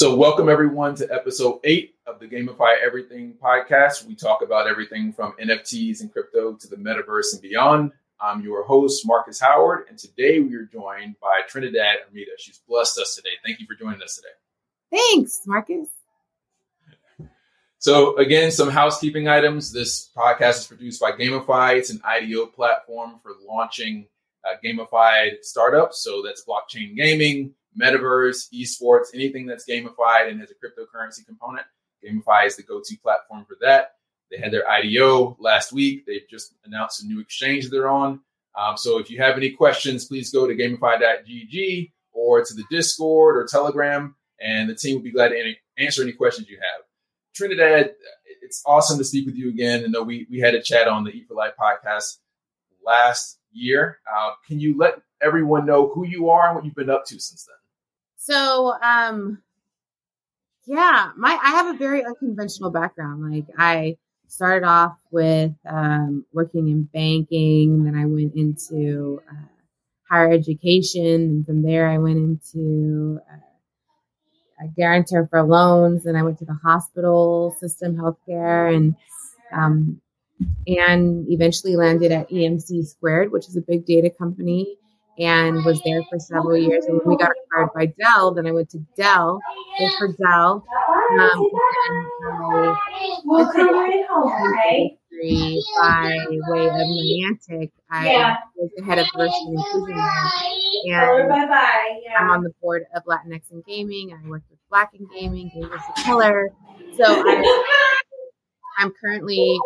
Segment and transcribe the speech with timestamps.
[0.00, 4.06] So, welcome everyone to episode eight of the GamiFi Everything podcast.
[4.06, 7.92] We talk about everything from NFTs and crypto to the metaverse and beyond.
[8.18, 12.30] I'm your host, Marcus Howard, and today we are joined by Trinidad Hermida.
[12.38, 13.28] She's blessed us today.
[13.44, 14.28] Thank you for joining us today.
[14.90, 15.88] Thanks, Marcus.
[17.76, 19.70] So, again, some housekeeping items.
[19.70, 21.76] This podcast is produced by GamiFi.
[21.76, 24.06] It's an IDO platform for launching
[24.46, 26.02] uh, gamified startups.
[26.02, 31.66] So, that's blockchain gaming, metaverse, esports, anything that's gamified and has a cryptocurrency component.
[32.04, 33.92] GamiFi is the go to platform for that.
[34.30, 36.06] They had their IDO last week.
[36.06, 38.20] They've just announced a new exchange they're on.
[38.58, 43.36] Um, so, if you have any questions, please go to gamifi.gg or to the Discord
[43.36, 46.84] or Telegram, and the team will be glad to answer any questions you have.
[47.34, 47.92] Trinidad,
[48.42, 49.84] it's awesome to speak with you again.
[49.84, 52.18] I know we, we had a chat on the Eat for Life podcast
[52.84, 53.98] last year.
[54.12, 57.20] Uh, can you let everyone know who you are and what you've been up to
[57.20, 57.59] since then?
[58.22, 59.42] So, um,
[60.66, 63.32] yeah, my I have a very unconventional background.
[63.32, 63.96] Like I
[64.28, 69.46] started off with um, working in banking, then I went into uh,
[70.06, 76.04] higher education, and from there I went into uh, a guarantor for loans.
[76.04, 78.96] and I went to the hospital system, healthcare, and
[79.50, 79.98] um,
[80.66, 84.76] and eventually landed at EMC Squared, which is a big data company,
[85.20, 86.86] and was there for several years.
[86.86, 89.40] And when we got acquired by Dell, then I went to Dell,
[89.78, 90.64] worked for Dell.
[91.20, 91.50] Um,
[92.08, 92.78] and
[93.28, 94.90] I,
[95.80, 97.70] by way of Niantic.
[97.90, 98.36] I yeah.
[98.56, 99.96] was the head of diversity and inclusion
[100.86, 101.30] there.
[101.30, 101.50] And
[102.02, 102.18] yeah.
[102.18, 104.12] I'm on the board of Latinx in Gaming.
[104.12, 106.50] I work with Black in Gaming, Gamers of Color.
[106.96, 107.64] So I,
[108.78, 109.58] I'm currently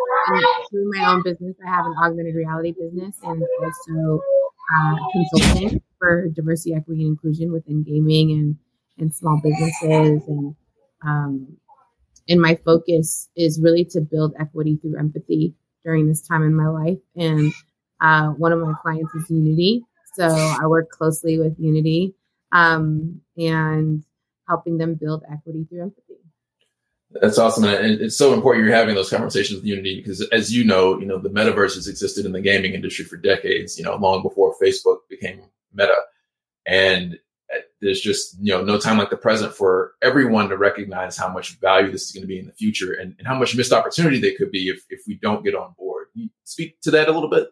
[0.71, 1.55] doing my own business.
[1.65, 4.21] I have an augmented reality business and also
[4.73, 8.57] uh, consulting for diversity, equity, and inclusion within gaming and,
[8.99, 10.55] and small businesses and
[11.05, 11.57] um,
[12.27, 16.67] and my focus is really to build equity through empathy during this time in my
[16.67, 16.97] life.
[17.15, 17.53] And
[18.01, 19.83] uh, one of my clients is Unity,
[20.13, 22.15] so I work closely with Unity
[22.51, 24.03] um, and
[24.47, 26.04] helping them build equity through empathy.
[27.21, 30.65] That's awesome, and it's so important you're having those conversations with Unity because, as you
[30.65, 33.77] know, you know the metaverse has existed in the gaming industry for decades.
[33.77, 35.41] You know, long before Facebook became
[35.73, 35.95] Meta,
[36.65, 37.17] and
[37.53, 41.29] uh, there's just you know no time like the present for everyone to recognize how
[41.29, 43.71] much value this is going to be in the future and, and how much missed
[43.71, 47.07] opportunity they could be if, if we don't get on board you speak to that
[47.07, 47.49] a little bit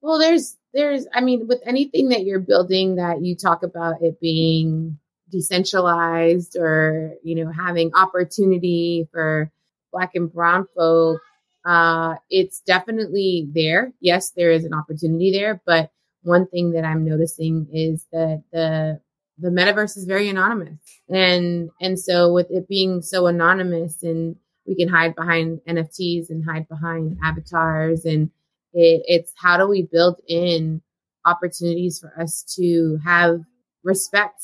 [0.00, 4.20] well there's there's i mean with anything that you're building that you talk about it
[4.20, 4.96] being
[5.30, 9.50] decentralized or you know having opportunity for
[9.92, 11.20] black and brown folk
[11.64, 13.92] uh, it's definitely there.
[14.00, 15.90] Yes there is an opportunity there but
[16.22, 19.00] one thing that i'm noticing is that the
[19.38, 20.78] the metaverse is very anonymous.
[21.08, 24.36] And and so with it being so anonymous and
[24.66, 28.30] we can hide behind nfts and hide behind avatars and
[28.72, 30.82] it, it's how do we build in
[31.24, 33.40] opportunities for us to have
[33.84, 34.42] respect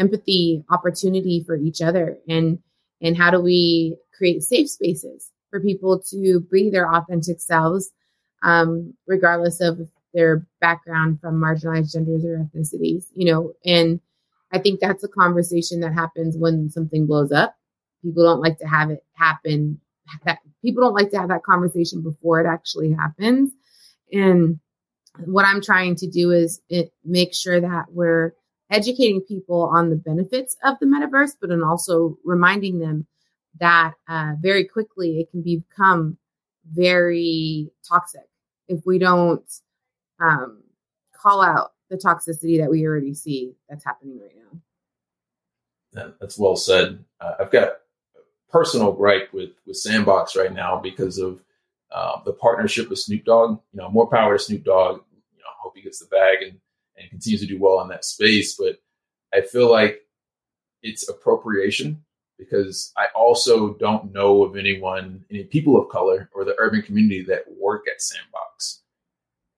[0.00, 2.58] empathy opportunity for each other and
[3.02, 7.90] and how do we create safe spaces for people to be their authentic selves
[8.42, 9.78] um, regardless of
[10.14, 14.00] their background from marginalized genders or ethnicities you know and
[14.52, 17.54] I think that's a conversation that happens when something blows up.
[18.02, 19.80] People don't like to have it happen.
[20.24, 23.52] That people don't like to have that conversation before it actually happens.
[24.12, 24.58] And
[25.24, 28.32] what I'm trying to do is it, make sure that we're
[28.70, 33.06] educating people on the benefits of the metaverse, but then also reminding them
[33.58, 36.16] that uh, very quickly it can become
[36.72, 38.28] very toxic
[38.68, 39.44] if we don't
[40.20, 40.62] um,
[41.12, 44.60] call out the toxicity that we already see that's happening right now.
[45.92, 47.04] Yeah, that's well said.
[47.20, 47.72] Uh, I've got
[48.48, 51.42] personal gripe with with Sandbox right now because of
[51.90, 53.60] uh, the partnership with Snoop Dogg.
[53.72, 55.00] You know, more power to Snoop Dogg.
[55.36, 56.60] You know, hope he gets the bag and
[57.00, 58.56] and continues to do well in that space.
[58.56, 58.80] But
[59.32, 60.00] I feel like
[60.82, 62.04] it's appropriation
[62.38, 67.22] because I also don't know of anyone, any people of color or the urban community
[67.24, 68.80] that work at Sandbox.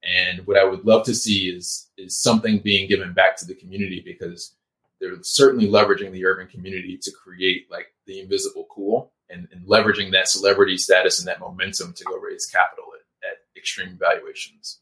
[0.03, 3.55] And what I would love to see is is something being given back to the
[3.55, 4.55] community because
[5.00, 10.11] they're certainly leveraging the urban community to create like the invisible cool and, and leveraging
[10.12, 14.81] that celebrity status and that momentum to go raise capital at, at extreme valuations.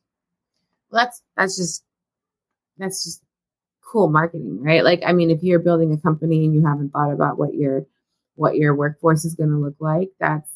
[0.90, 1.84] Well, that's that's just
[2.80, 3.22] that's just
[3.84, 4.84] cool marketing, right?
[4.84, 7.86] Like, I mean, if you're building a company and you haven't thought about what your
[8.36, 10.48] what your workforce is going to look like, that's.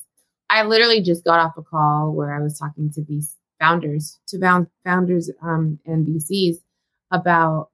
[0.50, 4.66] I literally just got off a call where I was talking to these founders, to
[4.84, 6.56] founders um, and VCs
[7.10, 7.70] about,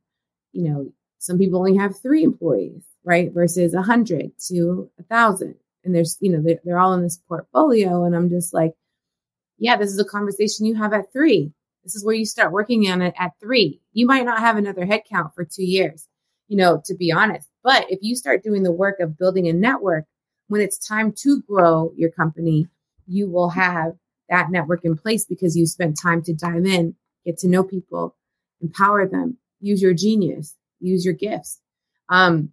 [0.52, 2.82] you know, some people only have three employees.
[3.04, 3.32] right?
[3.32, 5.56] Versus a hundred to a thousand.
[5.84, 8.04] And there's, you know, they're, they're all in this portfolio.
[8.04, 8.74] And I'm just like,
[9.58, 11.52] yeah, this is a conversation you have at three.
[11.84, 13.80] This is where you start working on it at three.
[13.92, 16.06] You might not have another headcount for two years,
[16.48, 17.48] you know, to be honest.
[17.62, 20.04] But if you start doing the work of building a network,
[20.48, 22.66] when it's time to grow your company,
[23.06, 23.92] you will have
[24.28, 26.94] that network in place because you spent time to dive in,
[27.24, 28.16] get to know people,
[28.60, 31.60] empower them, use your genius, use your gifts.
[32.08, 32.52] Um,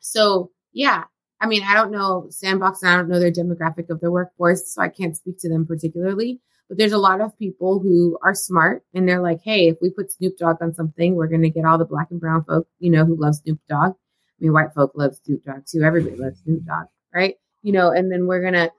[0.00, 1.04] so yeah,
[1.40, 4.74] I mean, I don't know Sandbox and I don't know their demographic of their workforce,
[4.74, 6.40] so I can't speak to them particularly.
[6.72, 9.90] But there's a lot of people who are smart and they're like, hey, if we
[9.90, 12.66] put Snoop Dogg on something, we're going to get all the black and brown folk,
[12.78, 13.92] you know, who love Snoop Dogg.
[13.92, 13.94] I
[14.38, 15.82] mean, white folk love Snoop Dogg too.
[15.82, 17.34] Everybody loves Snoop Dogg, right?
[17.60, 18.72] You know, and then we're going to,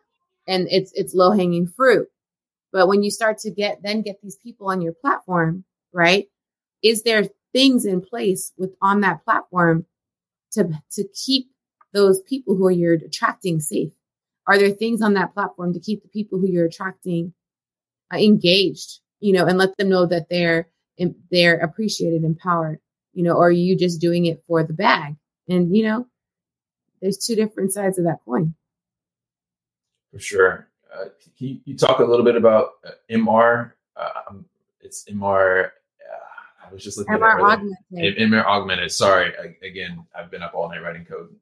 [0.48, 2.08] and it's, it's low hanging fruit.
[2.72, 5.64] But when you start to get, then get these people on your platform,
[5.94, 6.26] right?
[6.82, 9.86] Is there things in place with on that platform
[10.54, 11.52] to, to keep
[11.94, 13.92] those people who you're attracting safe?
[14.48, 17.36] Are there things on that platform to keep the people who you're attracting
[18.20, 20.68] engaged, you know, and let them know that they're
[21.32, 22.80] they're appreciated, empowered,
[23.14, 25.16] you know, or are you just doing it for the bag?
[25.50, 26.08] And you know,
[27.02, 28.56] there's two different sides of that coin.
[30.12, 30.68] For sure.
[30.94, 31.06] Uh,
[31.38, 33.72] you, you talk a little bit about uh, MR.
[33.96, 34.46] Uh, um,
[34.80, 35.66] it's MR.
[35.66, 38.18] Uh, I was just looking MR augmented.
[38.20, 38.92] MR augmented.
[38.92, 39.34] Sorry.
[39.38, 41.36] I, again, I've been up all night writing code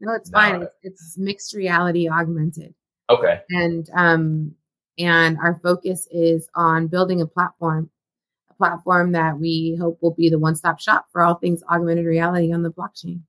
[0.00, 0.62] no, it's fine.
[0.62, 2.74] It's, it's mixed reality augmented.
[3.10, 3.40] Okay.
[3.50, 4.54] And um
[4.98, 7.90] and our focus is on building a platform,
[8.50, 12.52] a platform that we hope will be the one-stop shop for all things augmented reality
[12.52, 13.20] on the blockchain.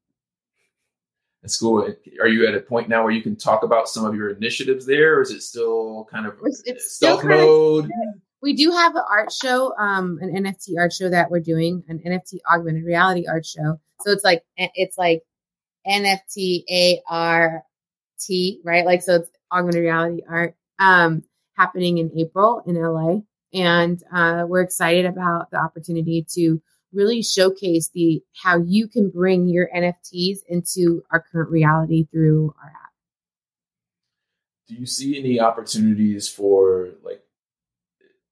[1.42, 1.94] That's cool.
[2.22, 4.86] Are you at a point now where you can talk about some of your initiatives
[4.86, 7.90] there, or is it still kind of it's stealth still mode?
[8.44, 12.00] we do have an art show, um, an NFT art show that we're doing, an
[12.00, 13.80] NFT augmented reality art show.
[14.02, 15.24] So it's like it's like
[15.88, 17.64] NFT ART,
[18.64, 18.86] right?
[18.86, 21.24] Like, so it's augmented reality art, um,
[21.56, 23.22] happening in April in LA.
[23.54, 26.62] And, uh, we're excited about the opportunity to
[26.92, 32.70] really showcase the, how you can bring your NFTs into our current reality through our
[32.70, 32.92] app.
[34.68, 37.22] Do you see any opportunities for like,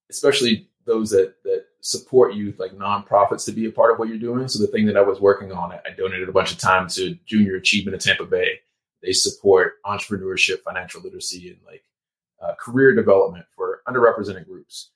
[0.09, 4.17] especially those that, that support youth like nonprofits to be a part of what you're
[4.17, 4.47] doing.
[4.47, 7.15] So the thing that I was working on, I donated a bunch of time to
[7.25, 8.59] Junior Achievement of Tampa Bay.
[9.01, 11.83] They support entrepreneurship, financial literacy, and like
[12.41, 14.91] uh, career development for underrepresented groups.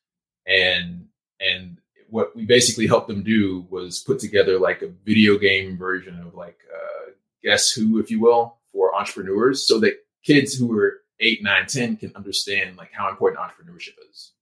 [0.47, 1.07] And
[1.39, 1.77] and
[2.09, 6.35] what we basically helped them do was put together like a video game version of
[6.35, 7.11] like uh,
[7.43, 11.95] guess who, if you will, for entrepreneurs, so that kids who are eight, nine, ten
[11.97, 14.33] can understand like how important entrepreneurship is.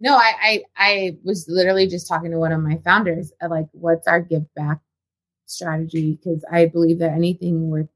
[0.00, 3.66] No, I, I, I was literally just talking to one of my founders, uh, like,
[3.72, 4.78] what's our give back
[5.46, 6.12] strategy?
[6.12, 7.88] Because I believe that anything worth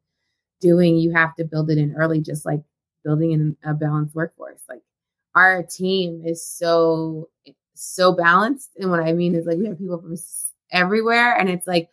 [0.61, 2.63] doing, you have to build it in early, just like
[3.05, 4.61] building in a balanced workforce.
[4.69, 4.83] Like
[5.35, 7.29] our team is so,
[7.75, 8.71] so balanced.
[8.79, 10.17] And what I mean is like we have people from
[10.71, 11.89] everywhere, and it's like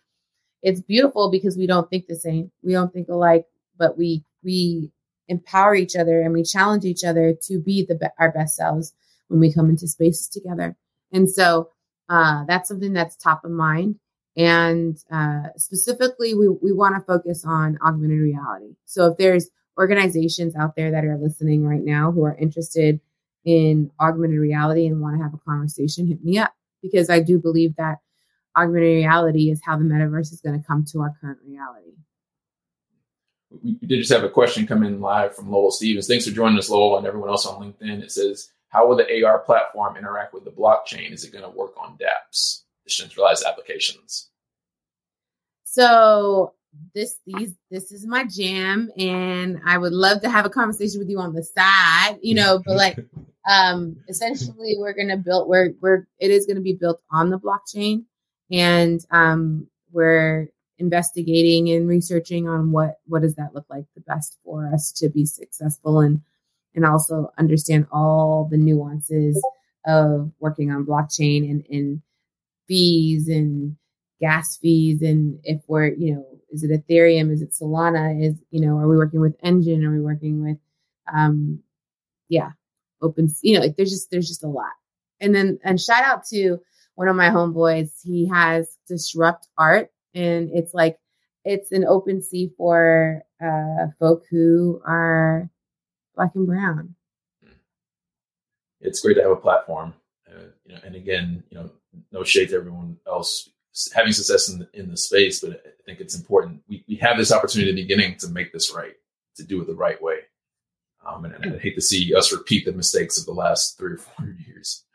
[0.61, 3.45] it's beautiful because we don't think the same, we don't think alike,
[3.77, 4.91] but we we
[5.27, 8.93] empower each other and we challenge each other to be the our best selves
[9.27, 10.75] when we come into spaces together.
[11.11, 11.69] And so
[12.09, 13.99] uh, that's something that's top of mind.
[14.35, 18.75] And uh, specifically, we, we want to focus on augmented reality.
[18.85, 22.99] So if there's organizations out there that are listening right now who are interested
[23.45, 27.39] in augmented reality and want to have a conversation, hit me up because I do
[27.39, 27.99] believe that
[28.57, 31.93] augmented reality is how the metaverse is going to come to our current reality.
[33.63, 36.07] We did just have a question come in live from Lowell Stevens.
[36.07, 38.03] Thanks for joining us, Lowell, and everyone else on LinkedIn.
[38.03, 41.11] It says, how will the AR platform interact with the blockchain?
[41.11, 44.29] Is it going to work on dApps, decentralized applications?
[45.63, 46.53] So
[46.93, 51.09] this these this is my jam and I would love to have a conversation with
[51.09, 52.97] you on the side, you know, but like
[53.49, 58.03] um essentially we're gonna build we're we're it is gonna be built on the blockchain
[58.51, 64.37] and um we're investigating and researching on what what does that look like the best
[64.43, 66.21] for us to be successful and
[66.75, 69.41] and also understand all the nuances
[69.85, 72.01] of working on blockchain and, and
[72.67, 73.75] fees and
[74.21, 78.61] gas fees and if we're you know is it ethereum is it solana is you
[78.61, 79.83] know are we working with Enjin?
[79.83, 80.57] are we working with
[81.13, 81.59] um
[82.27, 82.51] yeah
[83.01, 84.71] open you know like there's just there's just a lot
[85.19, 86.59] and then and shout out to
[86.95, 90.97] one of my homeboys he has disrupt art and it's like
[91.45, 95.49] it's an OpenSea for uh folk who are
[96.19, 96.95] black and brown.
[98.81, 99.93] It's great to have a platform,
[100.27, 100.81] uh, you know.
[100.83, 101.69] And again, you know,
[102.11, 103.49] no shade to everyone else
[103.93, 106.61] having success in the, in the space, but think it's important.
[106.67, 108.93] We, we have this opportunity in the beginning to make this right,
[109.37, 110.19] to do it the right way.
[111.07, 113.93] Um, and, and I hate to see us repeat the mistakes of the last three
[113.93, 114.85] or four years.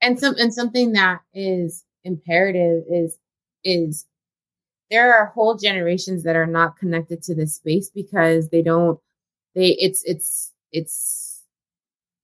[0.00, 3.18] And some and something that is imperative is
[3.64, 4.06] is
[4.90, 9.00] there are whole generations that are not connected to this space because they don't
[9.54, 11.42] they it's it's it's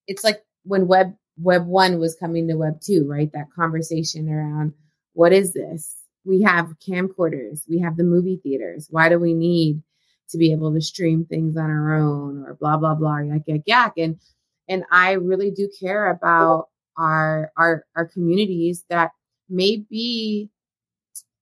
[0.06, 4.72] it's like when web web 1 was coming to web 2 right that conversation around
[5.14, 8.88] what is this we have camcorders we have the movie theaters.
[8.90, 9.82] Why do we need
[10.30, 13.60] to be able to stream things on our own or blah blah blah yak yak
[13.66, 14.18] yak and
[14.68, 19.10] and i really do care about our our our communities that
[19.48, 20.50] may be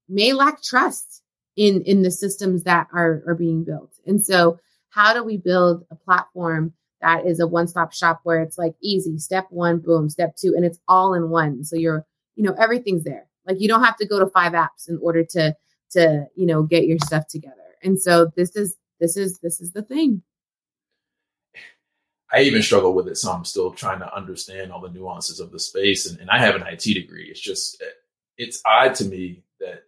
[0.09, 1.23] may lack trust
[1.57, 3.93] in in the systems that are are being built.
[4.07, 4.59] And so
[4.91, 9.19] how do we build a platform that is a one-stop shop where it's like easy?
[9.19, 11.65] Step one boom step two and it's all in one.
[11.65, 12.05] So you're
[12.37, 15.25] you know everything's there like you don't have to go to five apps in order
[15.25, 15.55] to
[15.91, 19.73] to you know get your stuff together and so this is this is this is
[19.73, 20.23] the thing
[22.33, 25.53] I even struggle with it, so I'm still trying to understand all the nuances of
[25.53, 26.11] the space.
[26.11, 27.27] And, and I have an IT degree.
[27.29, 27.83] It's just
[28.39, 29.85] it's odd to me that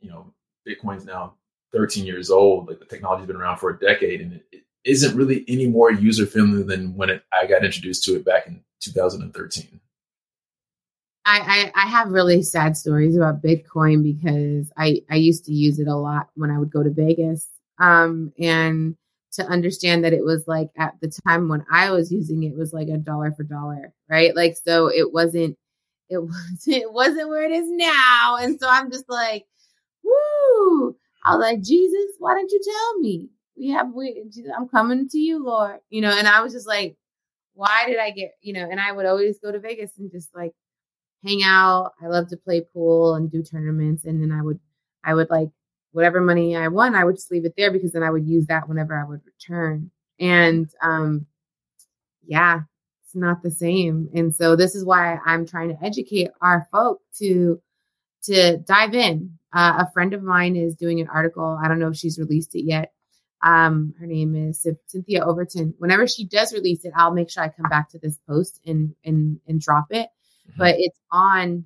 [0.00, 0.32] you know
[0.66, 1.34] Bitcoin's now
[1.72, 2.68] 13 years old.
[2.68, 5.90] Like the technology's been around for a decade, and it, it isn't really any more
[5.90, 9.80] user friendly than when it, I got introduced to it back in 2013.
[11.26, 15.78] I, I, I have really sad stories about Bitcoin because I, I used to use
[15.78, 17.48] it a lot when I would go to Vegas.
[17.78, 18.96] Um, and
[19.32, 22.72] to understand that it was like at the time when I was using it, was
[22.72, 24.34] like a dollar for dollar, right?
[24.34, 25.56] Like so it wasn't
[26.08, 28.38] it was it wasn't where it is now.
[28.40, 29.46] And so I'm just like,
[30.02, 30.96] woo.
[31.24, 33.28] I was like, Jesus, why didn't you tell me?
[33.56, 34.24] We have we
[34.56, 35.78] I'm coming to you, Lord.
[35.90, 36.96] You know, and I was just like,
[37.54, 40.34] why did I get, you know, and I would always go to Vegas and just
[40.34, 40.52] like
[41.24, 41.92] hang out.
[42.02, 44.04] I love to play pool and do tournaments.
[44.04, 44.60] And then I would
[45.04, 45.50] I would like
[45.92, 48.46] whatever money I won, I would just leave it there because then I would use
[48.46, 49.90] that whenever I would return.
[50.18, 51.26] And um,
[52.24, 52.60] yeah,
[53.04, 54.08] it's not the same.
[54.14, 57.60] And so this is why I'm trying to educate our folk to
[58.24, 59.38] to dive in.
[59.52, 61.58] Uh, a friend of mine is doing an article.
[61.60, 62.92] I don't know if she's released it yet.
[63.42, 65.74] Um, her name is Cynthia Overton.
[65.78, 68.94] Whenever she does release it, I'll make sure I come back to this post and
[69.04, 70.08] and and drop it.
[70.50, 70.58] Mm-hmm.
[70.58, 71.64] But it's on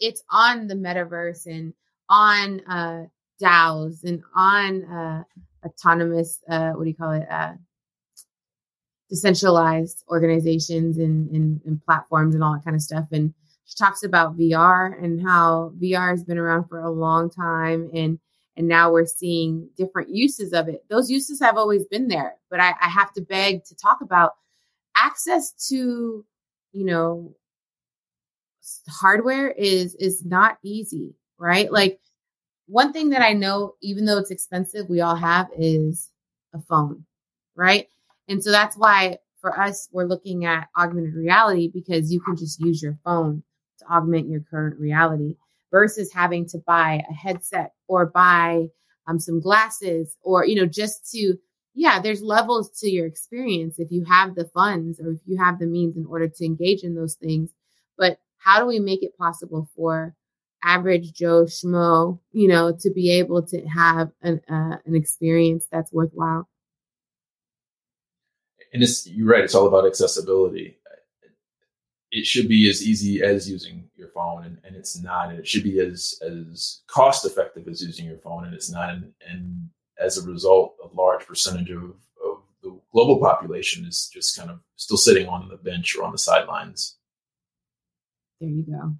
[0.00, 1.74] it's on the metaverse and
[2.08, 3.06] on uh
[3.40, 5.22] DAOs and on uh,
[5.64, 7.26] autonomous, uh, what do you call it?
[7.30, 7.52] Uh,
[9.08, 13.06] decentralized organizations and, and, and, platforms and all that kind of stuff.
[13.10, 13.32] And
[13.64, 18.18] she talks about VR and how VR has been around for a long time and
[18.56, 20.84] and now we're seeing different uses of it.
[20.90, 24.32] Those uses have always been there, but I, I have to beg to talk about
[24.96, 26.24] access to,
[26.72, 27.36] you know,
[28.88, 31.70] hardware is is not easy, right?
[31.70, 32.00] Like
[32.66, 36.10] one thing that I know, even though it's expensive, we all have is
[36.54, 37.04] a phone,
[37.54, 37.88] right?
[38.28, 42.60] And so that's why for us, we're looking at augmented reality because you can just
[42.60, 43.42] use your phone
[43.78, 45.36] to augment your current reality
[45.70, 48.66] versus having to buy a headset or buy
[49.06, 51.36] um, some glasses or, you know, just to,
[51.74, 55.58] yeah, there's levels to your experience if you have the funds or if you have
[55.58, 57.50] the means in order to engage in those things.
[57.96, 60.14] But how do we make it possible for
[60.62, 65.92] average Joe Schmo, you know, to be able to have an uh, an experience that's
[65.92, 66.48] worthwhile.
[68.72, 69.44] And it's you're right.
[69.44, 70.78] It's all about accessibility.
[72.10, 75.30] It should be as easy as using your phone, and, and it's not.
[75.30, 78.90] And it should be as as cost effective as using your phone, and it's not.
[78.90, 84.36] And, and as a result, a large percentage of, of the global population is just
[84.36, 86.97] kind of still sitting on the bench or on the sidelines.
[88.40, 88.94] There you go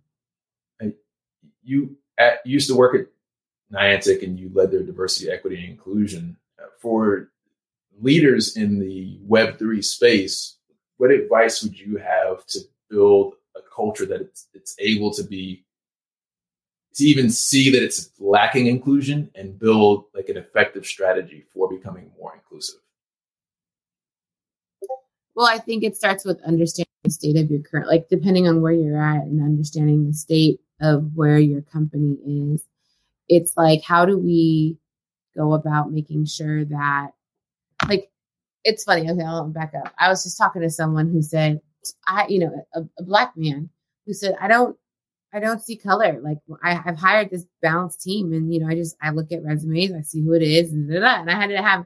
[1.68, 3.06] you at, used to work at
[3.72, 6.36] Niantic and you led their diversity, equity, and inclusion.
[6.58, 7.30] Uh, for
[8.00, 10.56] leaders in the Web3 space,
[10.96, 15.64] what advice would you have to build a culture that it's, it's able to be,
[16.94, 22.10] to even see that it's lacking inclusion and build like an effective strategy for becoming
[22.18, 22.80] more inclusive?
[25.34, 28.60] Well, I think it starts with understanding the state of your current, like depending on
[28.60, 32.16] where you're at and understanding the state of where your company
[32.52, 32.64] is.
[33.28, 34.78] It's like, how do we
[35.36, 37.10] go about making sure that,
[37.88, 38.10] like,
[38.64, 39.10] it's funny.
[39.10, 39.92] Okay, I'll back up.
[39.98, 41.60] I was just talking to someone who said,
[42.06, 43.70] I, you know, a, a black man
[44.06, 44.76] who said, I don't,
[45.32, 46.20] I don't see color.
[46.22, 49.44] Like I, I've hired this balanced team, and you know, I just I look at
[49.44, 51.84] resumes, I see who it is, and da, da, and I had to have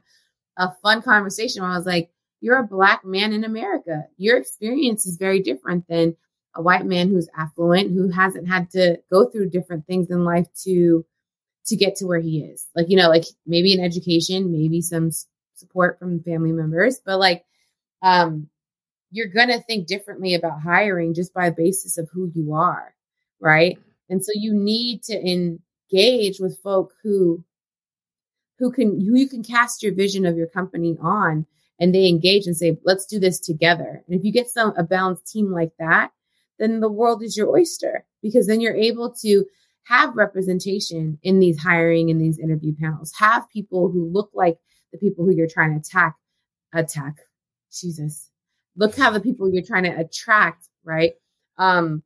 [0.57, 2.09] a fun conversation where I was like,
[2.43, 4.03] "You're a black man in America.
[4.17, 6.17] Your experience is very different than
[6.53, 10.47] a white man who's affluent, who hasn't had to go through different things in life
[10.65, 11.05] to
[11.67, 12.67] to get to where he is.
[12.75, 15.11] Like, you know, like maybe an education, maybe some
[15.53, 17.45] support from family members, but like
[18.01, 18.49] um
[19.09, 22.93] you're going to think differently about hiring just by basis of who you are,
[23.39, 23.77] right?
[24.09, 27.45] And so you need to engage with folk who
[28.59, 31.45] who can who you can cast your vision of your company on
[31.79, 34.03] and they engage and say, let's do this together.
[34.07, 36.11] And if you get some a balanced team like that,
[36.59, 39.45] then the world is your oyster because then you're able to
[39.85, 43.11] have representation in these hiring and these interview panels.
[43.17, 44.57] Have people who look like
[44.91, 46.15] the people who you're trying to attack
[46.73, 47.15] attack.
[47.71, 48.29] Jesus.
[48.75, 51.13] Look how the people you're trying to attract, right?
[51.57, 52.03] Um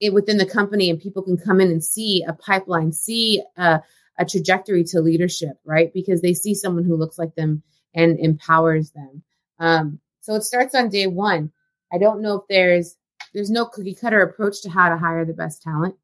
[0.00, 3.80] it within the company and people can come in and see a pipeline, see a,
[4.18, 5.92] a trajectory to leadership, right?
[5.94, 7.62] Because they see someone who looks like them
[7.94, 9.22] and empowers them.
[9.58, 11.52] Um, so it starts on day one.
[11.92, 12.96] I don't know if there's
[13.34, 15.94] there's no cookie cutter approach to how to hire the best talent,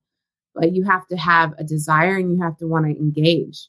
[0.55, 3.69] but you have to have a desire and you have to want to engage.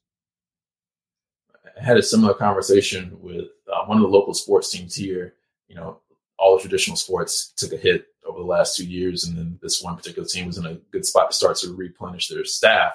[1.80, 5.36] I had a similar conversation with uh, one of the local sports teams here.
[5.68, 6.00] You know,
[6.38, 9.82] all the traditional sports took a hit over the last two years, and then this
[9.82, 12.94] one particular team was in a good spot to start to replenish their staff.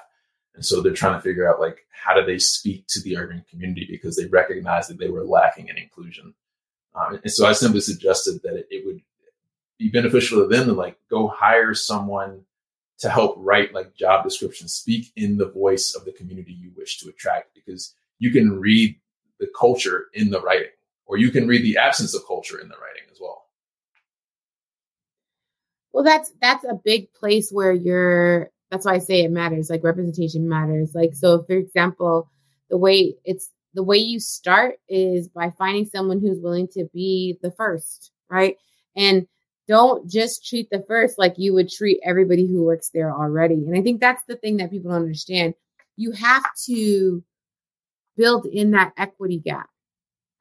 [0.54, 3.44] And so they're trying to figure out like how do they speak to the urban
[3.50, 6.34] community because they recognize that they were lacking in inclusion.
[6.94, 9.00] Um, and so I simply suggested that it, it, would
[9.78, 12.42] be beneficial to them to like go hire someone
[12.98, 16.98] to help write like job descriptions, speak in the voice of the community you wish
[16.98, 18.96] to attract because you can read
[19.40, 20.70] the culture in the writing
[21.06, 23.46] or you can read the absence of culture in the writing as well.
[25.92, 29.70] Well, that's that's a big place where you're that's why I say it matters.
[29.70, 30.96] Like representation matters.
[30.96, 32.28] Like so, for example,
[32.70, 37.38] the way it's the way you start is by finding someone who's willing to be
[37.40, 38.56] the first, right?
[38.96, 39.28] And
[39.68, 43.54] don't just treat the first like you would treat everybody who works there already.
[43.54, 45.54] And I think that's the thing that people don't understand.
[45.96, 47.22] You have to
[48.16, 49.68] build in that equity gap.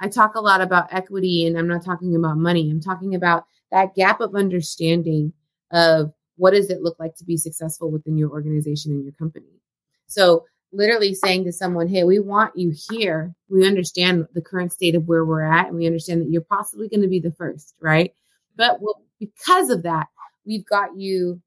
[0.01, 2.71] I talk a lot about equity and I'm not talking about money.
[2.71, 5.33] I'm talking about that gap of understanding
[5.71, 9.61] of what does it look like to be successful within your organization and your company?
[10.07, 13.33] So literally saying to someone, Hey, we want you here.
[13.49, 16.89] We understand the current state of where we're at and we understand that you're possibly
[16.89, 18.13] going to be the first, right?
[18.55, 20.07] But well, because of that,
[20.45, 21.41] we've got you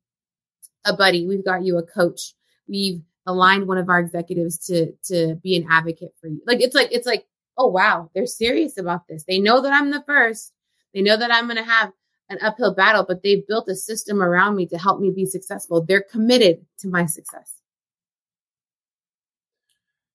[0.84, 1.26] a buddy.
[1.26, 2.34] We've got you a coach.
[2.68, 6.40] We've aligned one of our executives to, to be an advocate for you.
[6.46, 7.26] Like, it's like, it's like,
[7.58, 9.24] oh, wow, they're serious about this.
[9.26, 10.52] They know that I'm the first.
[10.94, 11.92] They know that I'm going to have
[12.28, 15.84] an uphill battle, but they've built a system around me to help me be successful.
[15.84, 17.54] They're committed to my success.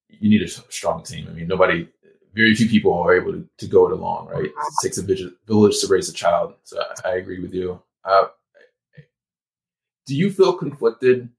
[0.10, 1.28] You need a strong team.
[1.30, 1.88] I mean, nobody,
[2.34, 4.46] very few people are able to, to go it alone, right?
[4.46, 6.56] It takes a village to raise a child.
[6.64, 7.82] So I, I agree with you.
[8.04, 8.26] Uh,
[10.06, 11.30] do you feel conflicted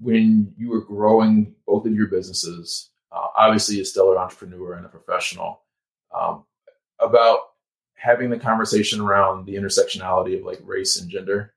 [0.00, 2.90] when you were growing both of your businesses?
[3.12, 5.62] Uh, obviously, a stellar entrepreneur and a professional.
[6.12, 6.44] Um,
[6.98, 7.51] about
[8.02, 11.54] having the conversation around the intersectionality of like race and gender.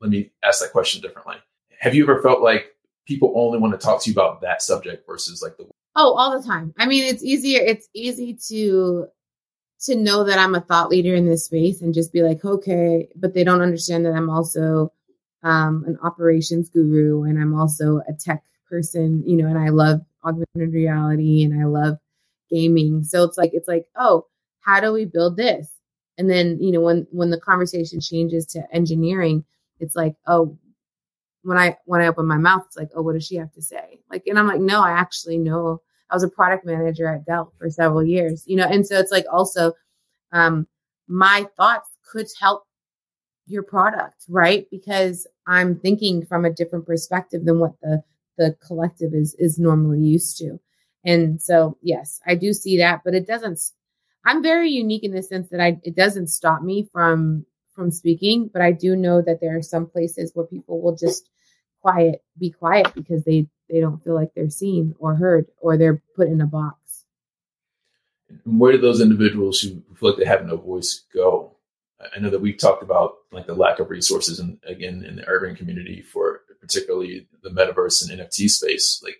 [0.00, 1.36] Let me ask that question differently.
[1.80, 5.06] Have you ever felt like people only want to talk to you about that subject
[5.06, 5.66] versus like the
[5.98, 6.74] Oh, all the time.
[6.78, 9.06] I mean, it's easier it's easy to
[9.80, 13.08] to know that I'm a thought leader in this space and just be like, okay,
[13.16, 14.92] but they don't understand that I'm also
[15.42, 20.00] um, an operations guru and I'm also a tech person, you know, and I love
[20.24, 21.98] augmented reality and I love
[22.50, 23.04] gaming.
[23.04, 24.26] So it's like, it's like, oh,
[24.66, 25.72] how do we build this?
[26.18, 29.44] And then, you know, when when the conversation changes to engineering,
[29.80, 30.58] it's like, oh,
[31.42, 33.62] when I when I open my mouth, it's like, oh, what does she have to
[33.62, 34.00] say?
[34.10, 35.80] Like, and I'm like, no, I actually know.
[36.10, 39.12] I was a product manager at Dell for several years, you know, and so it's
[39.12, 39.72] like also
[40.32, 40.66] um
[41.08, 42.64] my thoughts could help
[43.46, 44.66] your product, right?
[44.70, 48.02] Because I'm thinking from a different perspective than what the
[48.38, 50.58] the collective is is normally used to.
[51.04, 53.60] And so, yes, I do see that, but it doesn't
[54.26, 58.50] I'm very unique in the sense that I it doesn't stop me from from speaking,
[58.52, 61.30] but I do know that there are some places where people will just
[61.80, 66.02] quiet be quiet because they they don't feel like they're seen or heard or they're
[66.16, 67.04] put in a box.
[68.44, 71.52] Where do those individuals who feel like they have no voice go?
[72.14, 75.28] I know that we've talked about like the lack of resources and again in the
[75.28, 79.00] urban community for particularly the metaverse and NFT space.
[79.04, 79.18] Like,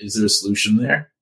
[0.00, 1.12] is there a solution there?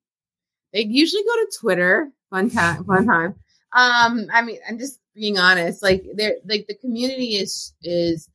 [0.72, 3.34] They usually go to Twitter fun time, fun time.
[3.72, 5.82] Um, I mean, I'm just being honest.
[5.82, 8.28] Like, there, like the community is is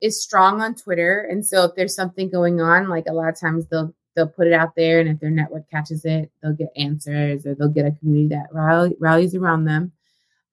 [0.00, 3.40] is strong on Twitter, and so if there's something going on, like a lot of
[3.40, 6.70] times they'll they'll put it out there, and if their network catches it, they'll get
[6.76, 9.92] answers, or they'll get a community that rally, rallies around them.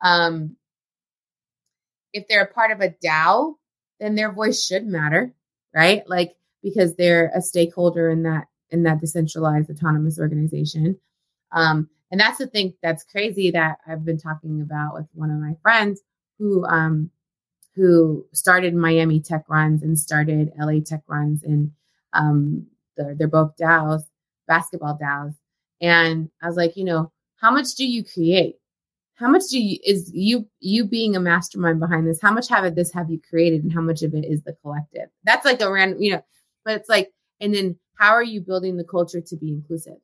[0.01, 0.55] Um,
[2.13, 3.55] if they're a part of a DAO,
[3.99, 5.33] then their voice should matter,
[5.73, 6.03] right?
[6.07, 10.97] Like because they're a stakeholder in that in that decentralized autonomous organization.
[11.51, 15.37] Um, and that's the thing that's crazy that I've been talking about with one of
[15.37, 16.01] my friends
[16.37, 17.09] who um,
[17.75, 21.71] who started Miami Tech Runs and started LA Tech Runs, and
[22.13, 24.03] um, they're, they're both DAOs,
[24.47, 25.35] basketball DAOs.
[25.79, 28.57] And I was like, you know, how much do you create?
[29.15, 32.19] How much do you is you you being a mastermind behind this?
[32.21, 35.09] How much have this have you created, and how much of it is the collective?
[35.23, 36.25] That's like a random, you know.
[36.65, 39.97] But it's like, and then how are you building the culture to be inclusive?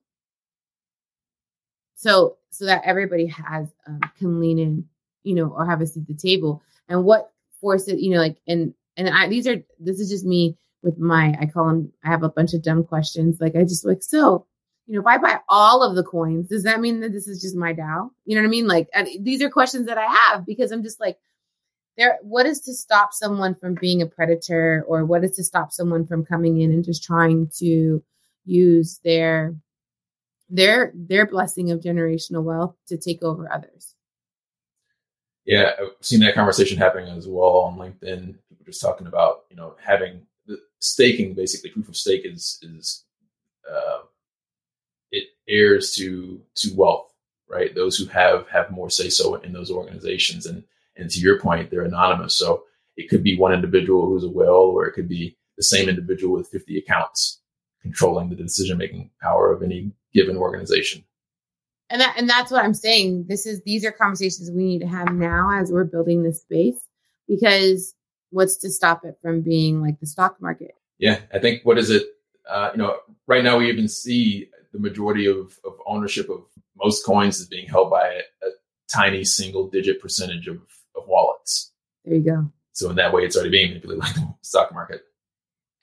[1.97, 4.85] So so that everybody has um, can lean in,
[5.23, 6.61] you know, or have a seat at the table.
[6.87, 10.57] And what forces you know, like and and I these are this is just me
[10.83, 13.41] with my I call them I have a bunch of dumb questions.
[13.41, 14.45] Like I just like so
[14.85, 17.41] you know, if I buy all of the coins, does that mean that this is
[17.41, 18.09] just my DAO?
[18.25, 18.67] You know what I mean?
[18.67, 21.17] Like these are questions that I have because I'm just like,
[21.97, 22.19] there.
[22.21, 26.05] What is to stop someone from being a predator, or what is to stop someone
[26.05, 28.01] from coming in and just trying to
[28.45, 29.55] use their
[30.49, 33.95] their their blessing of generational wealth to take over others?
[35.45, 38.35] Yeah, I've seen that conversation happening as well on LinkedIn.
[38.49, 43.05] People just talking about you know having the staking, basically proof of stake is is
[43.69, 43.99] uh,
[45.11, 47.13] it heirs to to wealth,
[47.49, 47.73] right?
[47.73, 50.63] Those who have have more say so in those organizations, and
[50.97, 52.35] and to your point, they're anonymous.
[52.35, 52.63] So
[52.97, 56.33] it could be one individual who's a whale, or it could be the same individual
[56.33, 57.41] with 50 accounts
[57.81, 61.03] controlling the decision making power of any given organization.
[61.89, 63.25] And that and that's what i'm saying.
[63.29, 66.79] This is these are conversations we need to have now as we're building this space
[67.27, 67.93] because
[68.29, 70.71] what's to stop it from being like the stock market?
[70.97, 72.03] Yeah i think what is it
[72.49, 77.05] uh, you know right now we even see the majority of, of ownership of most
[77.05, 78.51] coins is being held by a, a
[78.89, 80.57] tiny single digit percentage of,
[80.95, 81.71] of wallets.
[82.05, 82.51] There you go.
[82.73, 85.01] So in that way it's already being manipulated like the stock market.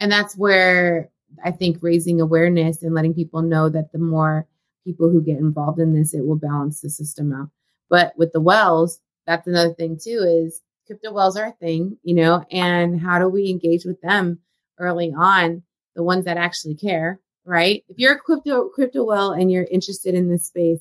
[0.01, 1.11] And that's where
[1.45, 4.47] i think raising awareness and letting people know that the more
[4.85, 7.49] people who get involved in this, it will balance the system out.
[7.89, 12.15] But with the whales, that's another thing too, is crypto whales are a thing, you
[12.15, 14.39] know, and how do we engage with them
[14.79, 15.63] early on,
[15.95, 17.85] the ones that actually care, right?
[17.89, 20.81] If you're a crypto crypto whale and you're interested in this space,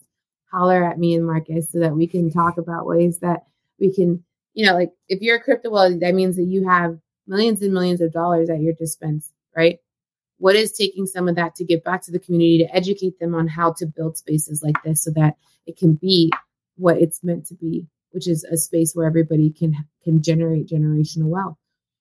[0.52, 3.44] holler at me and Marcus so that we can talk about ways that
[3.80, 7.00] we can, you know, like if you're a crypto whale, that means that you have
[7.26, 9.80] millions and millions of dollars at your dispense, right?
[10.38, 13.36] What is taking some of that to give back to the community to educate them
[13.36, 16.32] on how to build spaces like this so that it can be
[16.76, 21.28] what it's meant to be which is a space where everybody can can generate generational
[21.28, 21.58] wealth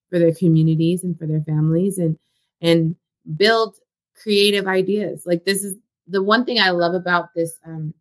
[0.09, 2.17] for their communities and for their families and
[2.61, 2.95] and
[3.35, 3.75] build
[4.21, 5.25] creative ideas.
[5.25, 5.75] Like this is
[6.07, 7.93] the one thing i love about this um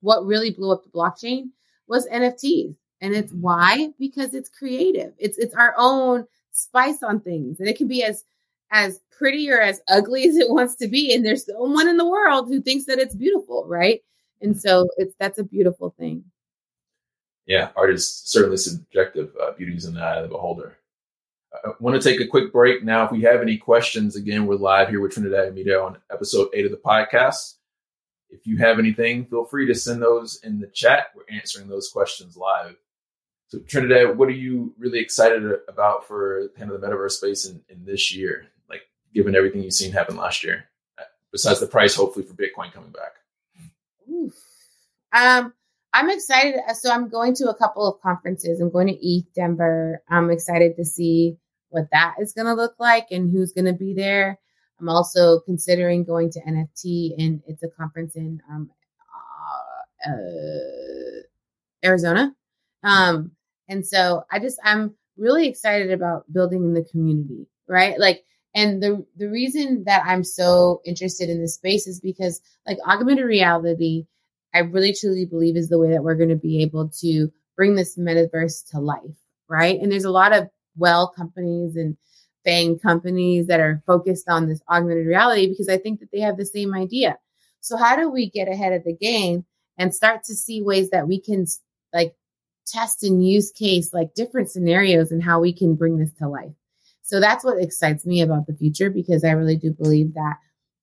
[0.00, 1.50] what really blew up the blockchain
[1.86, 3.90] was nfts and it's why?
[3.98, 5.12] Because it's creative.
[5.18, 7.60] It's it's our own spice on things.
[7.60, 8.24] And it can be as
[8.70, 11.14] as pretty or as ugly as it wants to be.
[11.14, 14.00] And there's one in the world who thinks that it's beautiful, right?
[14.40, 16.24] And so it's that's a beautiful thing.
[17.46, 19.30] Yeah, art is certainly subjective.
[19.40, 20.78] Uh, beauty is in the eye of the beholder.
[21.64, 23.04] I want to take a quick break now.
[23.04, 26.64] If we have any questions, again, we're live here with Trinidad Hermida on episode eight
[26.64, 27.54] of the podcast.
[28.30, 31.08] If you have anything, feel free to send those in the chat.
[31.14, 32.76] We're answering those questions live.
[33.48, 37.60] So, Trinidad, what are you really excited about for kind of the metaverse space in,
[37.68, 38.46] in this year?
[39.14, 40.64] Given everything you've seen happen last year,
[41.32, 43.12] besides the price, hopefully, for Bitcoin coming back?
[45.12, 45.52] Um,
[45.92, 46.60] I'm excited.
[46.74, 48.60] So I'm going to a couple of conferences.
[48.60, 50.02] I'm going to ETH Denver.
[50.10, 53.72] I'm excited to see what that is going to look like and who's going to
[53.72, 54.38] be there.
[54.80, 58.70] I'm also considering going to NFT, and it's a conference in um,
[60.04, 61.22] uh, uh,
[61.84, 62.34] Arizona.
[62.82, 63.30] Um,
[63.68, 67.98] and so I just I'm really excited about building in the community, right?
[67.98, 68.24] Like
[68.54, 73.26] and the the reason that I'm so interested in this space is because like augmented
[73.26, 74.06] reality,
[74.54, 77.74] I really truly believe is the way that we're going to be able to bring
[77.74, 79.16] this metaverse to life,
[79.48, 79.80] right?
[79.80, 81.96] And there's a lot of well companies and
[82.44, 86.36] FANG companies that are focused on this augmented reality because I think that they have
[86.36, 87.18] the same idea.
[87.60, 89.44] So how do we get ahead of the game
[89.78, 91.46] and start to see ways that we can
[91.92, 92.14] like
[92.66, 96.52] test and use case like different scenarios and how we can bring this to life?
[97.04, 100.36] So that's what excites me about the future because I really do believe that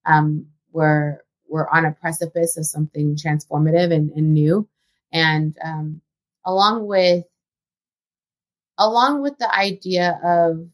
[0.06, 4.66] um, we're we're on a precipice of something transformative and, and new,
[5.12, 6.00] and um,
[6.46, 7.24] along with
[8.78, 10.64] along with the idea of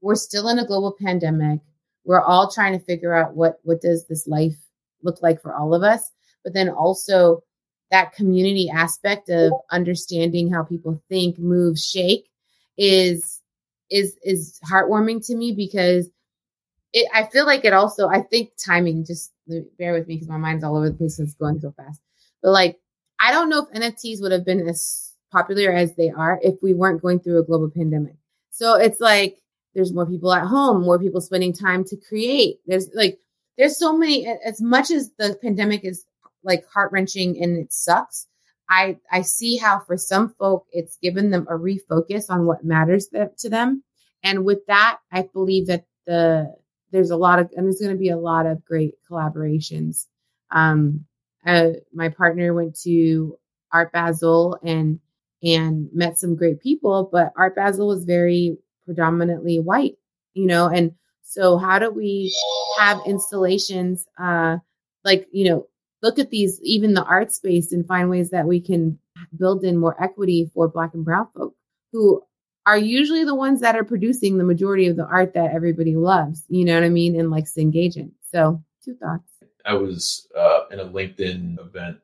[0.00, 1.60] we're still in a global pandemic,
[2.04, 4.56] we're all trying to figure out what what does this life
[5.02, 6.12] look like for all of us,
[6.44, 7.42] but then also
[7.90, 12.30] that community aspect of understanding how people think, move, shake
[12.78, 13.41] is
[13.92, 16.08] is is heartwarming to me because
[16.92, 19.32] it, I feel like it also I think timing just
[19.78, 22.00] bear with me because my mind's all over the place it's going so fast.
[22.42, 22.78] But like
[23.20, 26.74] I don't know if NFTs would have been as popular as they are if we
[26.74, 28.16] weren't going through a global pandemic.
[28.50, 29.38] So it's like
[29.74, 32.58] there's more people at home, more people spending time to create.
[32.66, 33.18] There's like
[33.58, 36.04] there's so many as much as the pandemic is
[36.42, 38.26] like heart wrenching and it sucks.
[38.72, 43.08] I I see how for some folk it's given them a refocus on what matters
[43.38, 43.84] to them,
[44.22, 46.54] and with that, I believe that the
[46.90, 50.06] there's a lot of and there's going to be a lot of great collaborations.
[50.50, 51.04] Um,
[51.44, 53.38] uh, my partner went to
[53.72, 55.00] Art Basel and
[55.42, 58.56] and met some great people, but Art Basel was very
[58.86, 59.96] predominantly white,
[60.32, 62.34] you know, and so how do we
[62.78, 64.56] have installations uh
[65.04, 65.66] like, you know,
[66.02, 68.98] look at these even the art space and find ways that we can
[69.38, 71.54] build in more equity for black and brown folk
[71.92, 72.22] who
[72.66, 76.44] are usually the ones that are producing the majority of the art that everybody loves,
[76.48, 78.12] you know what I mean, and likes to engage in.
[78.30, 79.28] So, two thoughts.
[79.64, 81.98] I was uh, in a LinkedIn event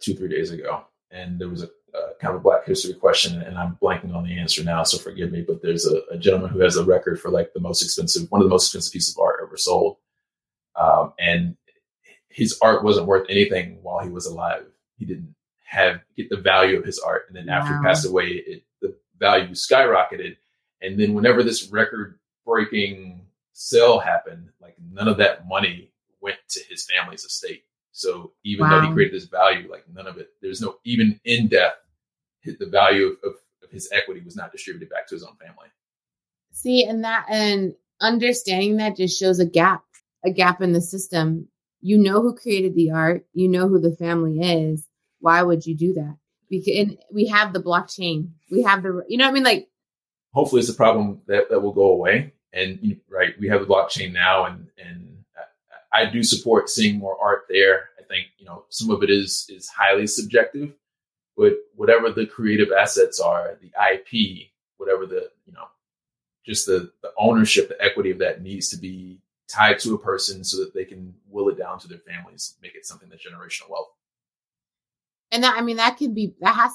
[0.00, 3.42] two, three days ago, and there was a uh, kind of a Black History question,
[3.42, 5.42] and I'm blanking on the answer now, so forgive me.
[5.42, 8.40] But there's a, a, gentleman who has a record for like the most expensive, one
[8.40, 9.96] of the most expensive pieces of art ever sold,
[10.76, 11.56] um, and
[12.30, 14.64] his art wasn't worth anything while he was alive.
[14.96, 17.80] He didn't have get the value of his art, and then after wow.
[17.80, 20.36] he passed away, it, the value skyrocketed.
[20.82, 23.20] And then whenever this record-breaking
[23.52, 27.64] sale happened, like none of that money went to his family's estate.
[27.92, 28.80] So even wow.
[28.80, 31.74] though he created this value, like none of it, there's no even in death,
[32.44, 35.68] the value of, of, of his equity was not distributed back to his own family.
[36.52, 39.84] See, and that and understanding that just shows a gap,
[40.24, 41.48] a gap in the system.
[41.80, 44.86] You know who created the art, you know who the family is.
[45.20, 46.16] Why would you do that?
[46.48, 49.68] Because we have the blockchain, we have the, you know, what I mean, like.
[50.32, 52.34] Hopefully, it's a problem that, that will go away.
[52.52, 55.10] And right, we have the blockchain now, and and
[55.92, 57.90] I do support seeing more art there.
[57.98, 60.72] I think you know some of it is is highly subjective,
[61.36, 65.66] but whatever the creative assets are, the IP, whatever the you know,
[66.44, 70.44] just the the ownership, the equity of that needs to be tied to a person
[70.44, 73.70] so that they can will it down to their families, make it something that's generational
[73.70, 73.88] wealth.
[75.30, 76.72] And that I mean that could be that has,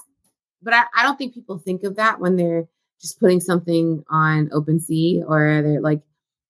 [0.61, 2.67] but I, I don't think people think of that when they're
[3.01, 6.01] just putting something on OpenSea or they're like,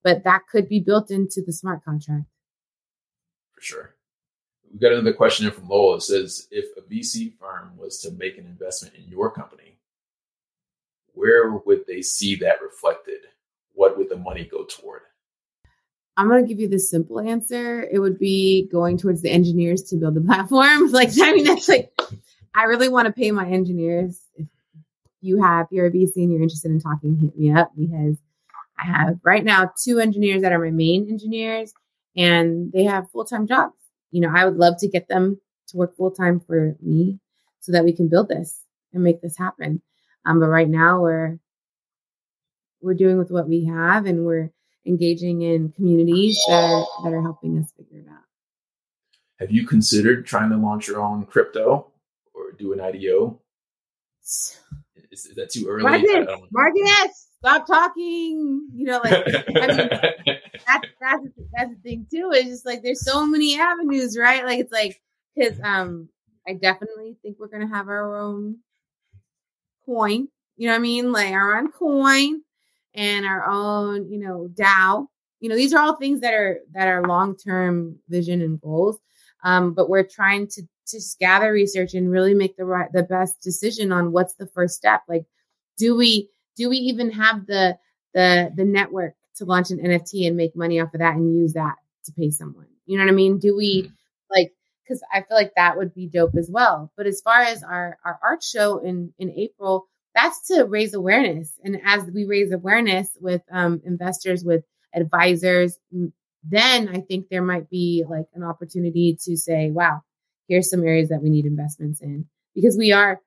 [0.03, 2.25] but that could be built into the smart contract
[3.55, 3.95] for sure.
[4.71, 5.95] We've got another question in from Lowell.
[5.95, 9.77] It says, if a VC firm was to make an investment in your company,
[11.13, 13.21] where would they see that reflected?
[13.73, 15.01] What would the money go toward?
[16.17, 17.83] I'm going to give you the simple answer.
[17.83, 20.91] It would be going towards the engineers to build the platform.
[20.91, 21.91] Like, I mean, that's like,
[22.55, 24.19] I really want to pay my engineers.
[24.35, 24.47] If
[25.21, 28.17] you have, you're a VC and you're interested in talking, hit me up because
[28.77, 31.73] I have right now two engineers that are my main engineers
[32.15, 33.75] and they have full time jobs.
[34.11, 37.19] You know, I would love to get them to work full time for me
[37.59, 38.61] so that we can build this
[38.93, 39.81] and make this happen.
[40.25, 41.39] Um, but right now we're
[42.81, 44.51] we're doing with what we have and we're
[44.85, 48.19] engaging in communities that are, that are helping us figure it out.
[49.39, 51.91] Have you considered trying to launch your own crypto
[52.33, 53.39] or do an IDO?
[54.21, 54.57] Is,
[55.11, 55.83] is that too early?
[55.83, 58.67] Marcus, Marcus, stop talking.
[58.73, 59.89] You know, like I mean,
[60.67, 62.31] that's that's that's the thing too.
[62.33, 64.43] It's just like there's so many avenues, right?
[64.43, 65.01] Like it's like
[65.35, 66.09] because um
[66.47, 68.57] I definitely think we're gonna have our own
[69.85, 70.27] coin.
[70.57, 71.11] You know what I mean?
[71.11, 72.41] Like our own coin
[72.95, 75.07] and our own, you know, DAO.
[75.39, 78.97] You know, these are all things that are that are long term vision and goals.
[79.43, 83.41] Um, but we're trying to just gather research and really make the right the best
[83.41, 85.01] decision on what's the first step.
[85.07, 85.25] Like,
[85.77, 87.77] do we do we even have the
[88.13, 91.53] the the network to launch an NFT and make money off of that and use
[91.53, 92.67] that to pay someone?
[92.85, 93.37] You know what I mean?
[93.39, 93.93] Do we mm-hmm.
[94.31, 94.53] like
[94.83, 96.91] because I feel like that would be dope as well.
[96.95, 101.51] But as far as our our art show in in April, that's to raise awareness.
[101.63, 105.77] And as we raise awareness with um, investors, with advisors,
[106.43, 110.01] then I think there might be like an opportunity to say, wow,
[110.47, 113.19] here's some areas that we need investments in because we are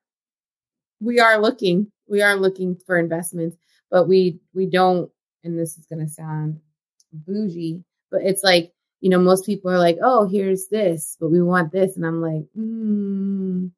[1.01, 3.57] we are looking we are looking for investments
[3.90, 5.11] but we we don't
[5.44, 6.61] and this is going to sound
[7.12, 11.40] bougie but it's like you know most people are like oh here's this but we
[11.42, 13.70] want this and i'm like mm,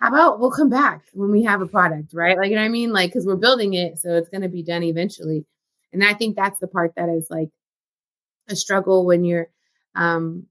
[0.00, 2.66] how about we'll come back when we have a product right like you know what
[2.66, 5.44] i mean like because we're building it so it's going to be done eventually
[5.92, 7.48] and i think that's the part that is like
[8.48, 9.48] a struggle when you're
[9.94, 10.46] um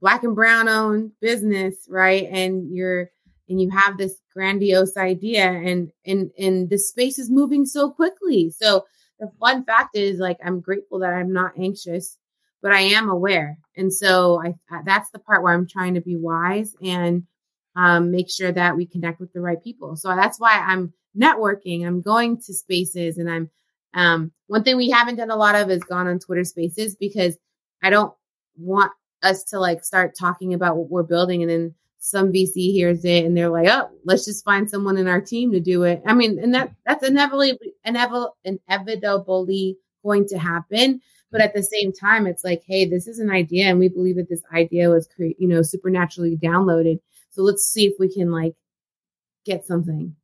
[0.00, 2.28] black and brown owned business, right?
[2.30, 3.10] And you're
[3.48, 8.50] and you have this grandiose idea and and and the space is moving so quickly.
[8.50, 8.84] So
[9.18, 12.16] the fun fact is like I'm grateful that I'm not anxious,
[12.62, 13.58] but I am aware.
[13.76, 17.24] And so I that's the part where I'm trying to be wise and
[17.78, 19.94] um, make sure that we connect with the right people.
[19.94, 21.86] So that's why I'm networking.
[21.86, 23.50] I'm going to spaces and I'm
[23.94, 27.38] um, one thing we haven't done a lot of is gone on Twitter spaces because
[27.82, 28.12] I don't
[28.58, 33.04] want us to like start talking about what we're building and then some VC hears
[33.04, 36.02] it and they're like, oh, let's just find someone in our team to do it.
[36.04, 41.00] I mean, and that that's inevitably inevitably, going to happen.
[41.30, 44.16] But at the same time, it's like, hey, this is an idea, and we believe
[44.16, 47.00] that this idea was cre- you know supernaturally downloaded.
[47.30, 48.54] So let's see if we can like
[49.44, 50.14] get something.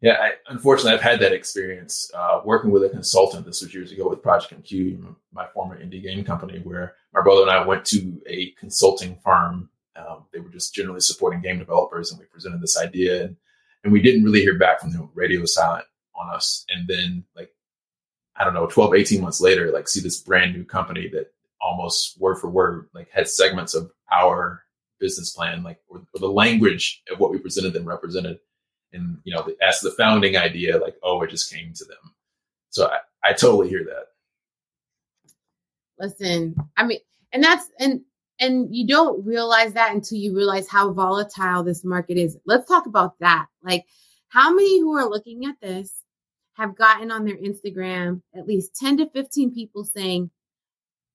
[0.00, 3.46] Yeah, I, unfortunately, I've had that experience uh, working with a consultant.
[3.46, 7.40] This was years ago with Project MQ, my former indie game company, where my brother
[7.40, 9.70] and I went to a consulting firm.
[9.96, 13.36] Um, they were just generally supporting game developers, and we presented this idea, and,
[13.82, 15.08] and we didn't really hear back from them.
[15.14, 17.54] Radio silent on us, and then like
[18.36, 22.20] I don't know, 12, 18 months later, like see this brand new company that almost
[22.20, 24.63] word for word like had segments of our
[25.00, 28.38] business plan, like or, or the language of what we presented them represented.
[28.92, 32.14] And you know as the founding idea like oh it just came to them.
[32.70, 34.06] So i, I totally hear that.
[35.98, 36.98] Listen i mean
[37.32, 38.02] and that's and
[38.40, 42.36] and you don't realize that until you realize how volatile this market is.
[42.44, 43.46] Let's talk about that.
[43.62, 43.84] Like
[44.28, 45.92] how many who are looking at this
[46.54, 50.30] have gotten on their instagram at least 10 to 15 people saying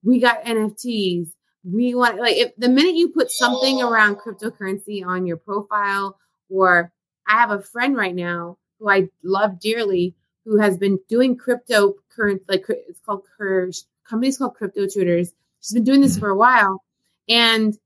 [0.03, 1.29] we got nfts
[1.63, 6.17] we want like if the minute you put something around cryptocurrency on your profile
[6.49, 6.91] or
[7.27, 12.41] I have a friend right now who I love dearly who has been doing cryptocurrency,
[12.47, 13.69] like it's called her
[14.09, 15.33] company's called Crypto Tutors.
[15.61, 16.21] She's been doing this mm-hmm.
[16.21, 16.83] for a while,
[17.27, 17.77] and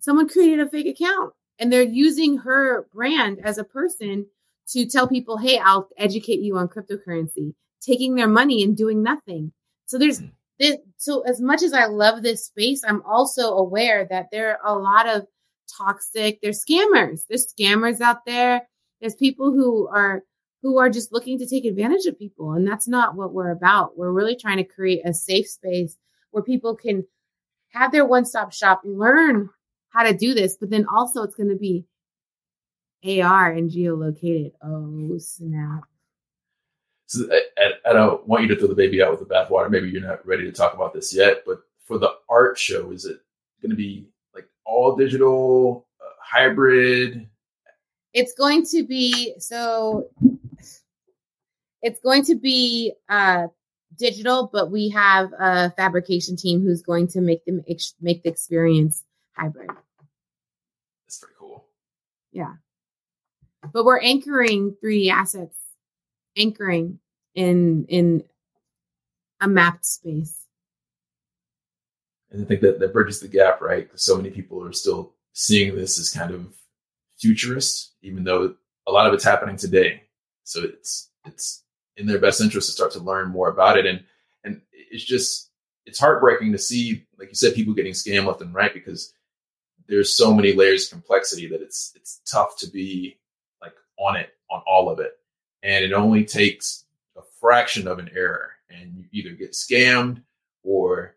[0.00, 4.26] someone created a fake account, and they're using her brand as a person
[4.68, 9.52] to tell people, "Hey, I'll educate you on cryptocurrency," taking their money and doing nothing.
[9.86, 10.34] So there's mm-hmm.
[10.62, 10.76] This.
[10.96, 14.78] So as much as I love this space, I'm also aware that there are a
[14.78, 15.26] lot of
[15.76, 16.40] toxic.
[16.40, 17.22] There's scammers.
[17.28, 18.62] There's scammers out there
[19.02, 20.22] there's people who are
[20.62, 23.98] who are just looking to take advantage of people and that's not what we're about
[23.98, 25.98] we're really trying to create a safe space
[26.30, 27.04] where people can
[27.70, 29.50] have their one-stop shop learn
[29.90, 31.84] how to do this but then also it's going to be
[33.20, 35.82] ar and geolocated oh snap
[37.12, 39.88] so I, I, don't want you to throw the baby out with the bathwater maybe
[39.88, 43.20] you're not ready to talk about this yet but for the art show is it
[43.60, 47.28] going to be like all digital uh, hybrid
[48.12, 50.08] it's going to be so
[51.82, 53.46] it's going to be uh
[53.98, 58.28] digital, but we have a fabrication team who's going to make them ex- make the
[58.28, 59.70] experience hybrid.
[61.06, 61.64] That's pretty cool.
[62.32, 62.54] Yeah.
[63.72, 65.56] But we're anchoring 3D assets,
[66.36, 66.98] anchoring
[67.34, 68.24] in in
[69.40, 70.46] a mapped space.
[72.30, 73.84] And I think that that bridges the gap, right?
[73.84, 76.54] Because so many people are still seeing this as kind of
[77.18, 78.54] futurist, even though
[78.86, 80.02] a lot of it's happening today.
[80.44, 81.62] So it's it's
[81.96, 83.86] in their best interest to start to learn more about it.
[83.86, 84.02] And
[84.44, 85.50] and it's just
[85.86, 89.12] it's heartbreaking to see, like you said, people getting scammed left and right because
[89.88, 93.18] there's so many layers of complexity that it's it's tough to be
[93.60, 95.12] like on it on all of it.
[95.62, 96.84] And it only takes
[97.42, 100.22] fraction of an error and you either get scammed
[100.62, 101.16] or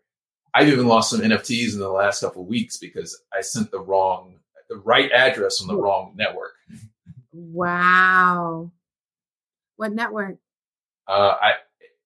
[0.52, 3.80] I've even lost some NFTs in the last couple of weeks because I sent the
[3.80, 4.34] wrong
[4.68, 6.54] the right address on the wrong network.
[7.32, 8.72] Wow.
[9.76, 10.38] What network?
[11.06, 11.52] Uh, I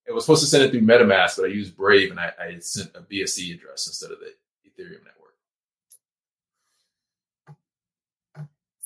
[0.06, 2.58] it was supposed to send it through MetaMask, but I used Brave and I, I
[2.58, 4.34] sent a BSC address instead of the
[4.68, 5.34] Ethereum network.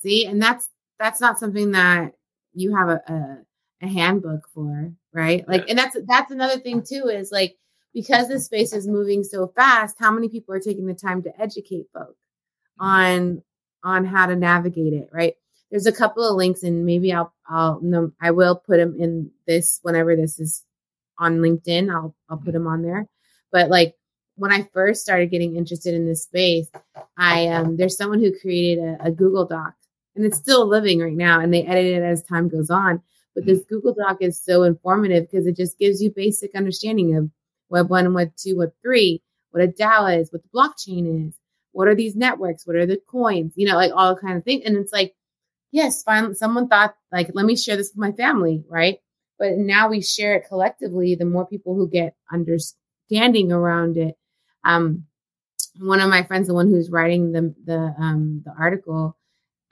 [0.03, 0.69] See, and that's
[0.99, 2.15] that's not something that
[2.53, 3.39] you have a, a,
[3.83, 5.49] a handbook for, right?
[5.49, 7.57] Like, and that's that's another thing too is like
[7.95, 11.41] because this space is moving so fast, how many people are taking the time to
[11.41, 12.19] educate folks
[12.81, 12.85] mm-hmm.
[12.85, 13.43] on
[13.85, 15.35] on how to navigate it, right?
[15.71, 19.31] There's a couple of links and maybe I'll, I'll, no, I will put them in
[19.47, 20.65] this whenever this is
[21.19, 21.93] on LinkedIn.
[21.93, 23.07] I'll, I'll put them on there.
[23.53, 23.95] But like
[24.37, 26.69] when I first started getting interested in this space,
[27.19, 29.75] I, um, there's someone who created a, a Google Doc
[30.17, 33.03] and it's still living right now and they edit it as time goes on.
[33.35, 37.31] But this Google Doc is so informative because it just gives you basic understanding of
[37.69, 41.35] Web one, Web two, Web three, what a DAO is, what the blockchain is,
[41.73, 42.67] what are these networks?
[42.67, 43.53] What are the coins?
[43.57, 44.63] You know, like all kind of things.
[44.65, 45.15] And it's like,
[45.73, 48.99] yes, finally, someone thought, like, let me share this with my family, right?
[49.39, 51.17] But now we share it collectively.
[51.17, 54.17] The more people who get understanding around it,
[54.65, 55.07] um,
[55.81, 59.17] one of my friends, the one who's writing the the um the article,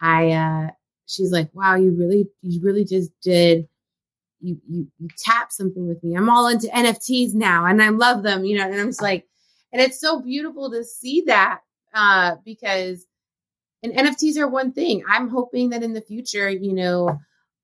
[0.00, 0.70] I uh
[1.06, 3.68] she's like, wow, you really you really just did
[4.40, 6.16] you you you tap something with me.
[6.16, 9.26] I'm all into NFTs now and I love them, you know, and I'm just like,
[9.72, 11.60] and it's so beautiful to see that
[11.94, 13.06] uh because
[13.82, 15.02] and NFTs are one thing.
[15.08, 17.18] I'm hoping that in the future, you know,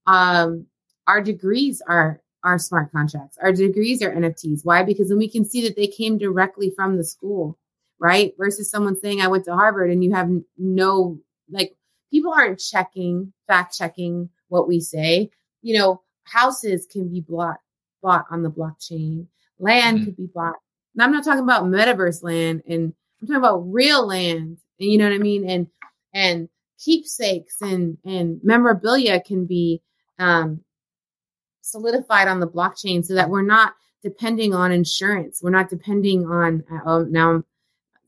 [0.06, 0.66] um
[1.06, 3.36] our degrees are are smart contracts.
[3.42, 4.60] Our degrees are NFTs.
[4.64, 4.82] Why?
[4.84, 7.58] Because then we can see that they came directly from the school
[7.98, 8.32] right?
[8.38, 11.18] Versus someone saying, I went to Harvard and you have no,
[11.50, 11.74] like,
[12.10, 15.30] people aren't checking, fact checking what we say.
[15.62, 17.58] You know, houses can be bought,
[18.02, 19.26] bought on the blockchain,
[19.58, 20.04] land mm-hmm.
[20.06, 20.56] could be bought.
[20.94, 24.58] And I'm not talking about metaverse land and I'm talking about real land.
[24.80, 25.48] And you know what I mean?
[25.48, 25.66] And,
[26.14, 26.48] and
[26.78, 29.82] keepsakes and, and memorabilia can be,
[30.18, 30.60] um,
[31.60, 35.40] solidified on the blockchain so that we're not depending on insurance.
[35.42, 37.42] We're not depending on, oh, now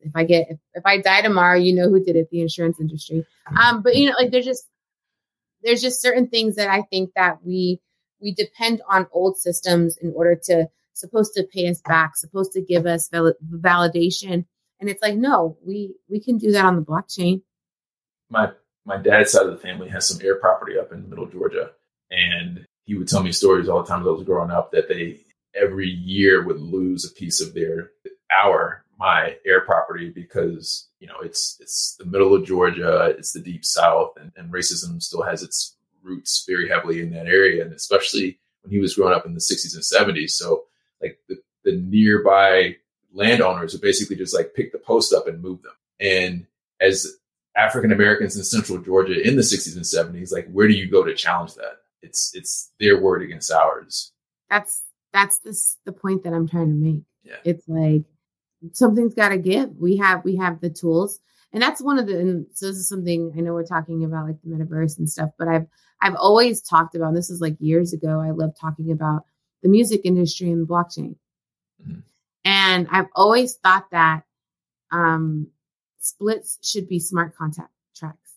[0.02, 2.80] if I get if, if I die tomorrow, you know who did it, the insurance
[2.80, 3.24] industry.
[3.46, 4.66] Um, but you know, like there's just
[5.62, 7.80] there's just certain things that I think that we
[8.20, 12.60] we depend on old systems in order to supposed to pay us back, supposed to
[12.60, 14.44] give us val- validation,
[14.80, 17.42] and it's like no, we we can do that on the blockchain.
[18.28, 18.52] My
[18.84, 21.70] my dad's side of the family has some heir property up in Middle Georgia,
[22.10, 24.88] and he would tell me stories all the time as I was growing up that
[24.88, 25.20] they
[25.54, 27.90] every year would lose a piece of their
[28.42, 33.40] hour my heir property because you know it's it's the middle of Georgia, it's the
[33.40, 37.72] deep south, and, and racism still has its roots very heavily in that area, and
[37.72, 40.30] especially when he was growing up in the 60s and 70s.
[40.30, 40.64] So
[41.00, 42.76] like the, the nearby
[43.12, 45.72] landowners would basically just like pick the post up and move them.
[45.98, 46.46] And
[46.80, 47.06] as
[47.56, 51.04] African Americans in central Georgia in the 60s and 70s, like where do you go
[51.04, 51.78] to challenge that?
[52.02, 54.12] It's it's their word against ours.
[54.50, 54.82] That's
[55.12, 57.02] that's this the point that I'm trying to make.
[57.24, 57.36] Yeah.
[57.44, 58.04] It's like
[58.72, 59.70] something's got to give.
[59.76, 61.20] We have we have the tools,
[61.52, 62.18] and that's one of the.
[62.18, 65.30] And so this is something I know we're talking about like the metaverse and stuff,
[65.38, 65.66] but I've
[66.00, 67.14] I've always talked about.
[67.14, 68.20] this is like years ago.
[68.20, 69.24] I love talking about
[69.62, 71.16] the music industry and blockchain,
[71.82, 72.00] mm-hmm.
[72.44, 74.22] and I've always thought that
[74.90, 75.48] um,
[75.98, 78.34] splits should be smart contract tracks.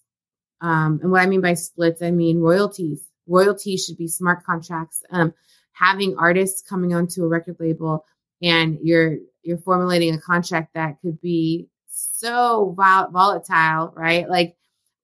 [0.62, 3.06] Um, and what I mean by splits, I mean royalties.
[3.28, 5.04] Royalties should be smart contracts.
[5.10, 5.34] Um,
[5.74, 8.06] having artists coming onto a record label
[8.42, 14.28] and you're you're formulating a contract that could be so vol- volatile, right?
[14.30, 14.56] Like,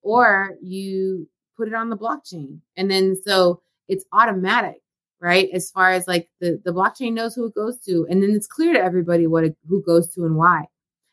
[0.01, 1.27] or you
[1.57, 4.81] put it on the blockchain, and then so it's automatic,
[5.21, 5.49] right?
[5.53, 8.47] As far as like the the blockchain knows who it goes to, and then it's
[8.47, 10.65] clear to everybody what it, who goes to and why.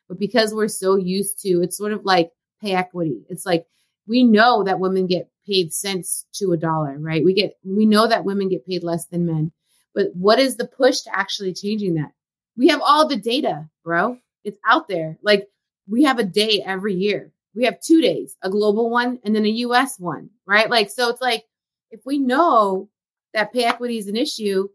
[0.09, 2.31] But because we're so used to, it's sort of like
[2.63, 3.25] pay equity.
[3.29, 3.67] It's like
[4.07, 7.25] we know that women get paid cents to a dollar, right?
[7.25, 9.53] We get we know that women get paid less than men.
[9.95, 12.13] But what is the push to actually changing that?
[12.57, 14.19] We have all the data, bro.
[14.45, 15.19] It's out there.
[15.23, 15.49] Like
[15.89, 17.33] we have a day every year.
[17.55, 20.69] We have two days, a global one and then a US one, right?
[20.69, 21.45] Like, so it's like,
[21.91, 22.91] if we know
[23.33, 24.69] that pay equity is an issue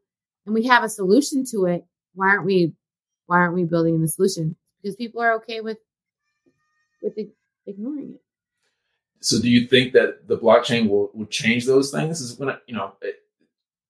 [0.46, 2.74] and we have a solution to it, why aren't we,
[3.28, 4.56] why aren't we building the solution?
[4.82, 5.78] Because people are okay with,
[7.04, 7.14] with
[7.68, 8.22] ignoring it.
[9.20, 12.20] So do you think that the blockchain will, will change those things?
[12.22, 13.18] Is when, I, you know, it,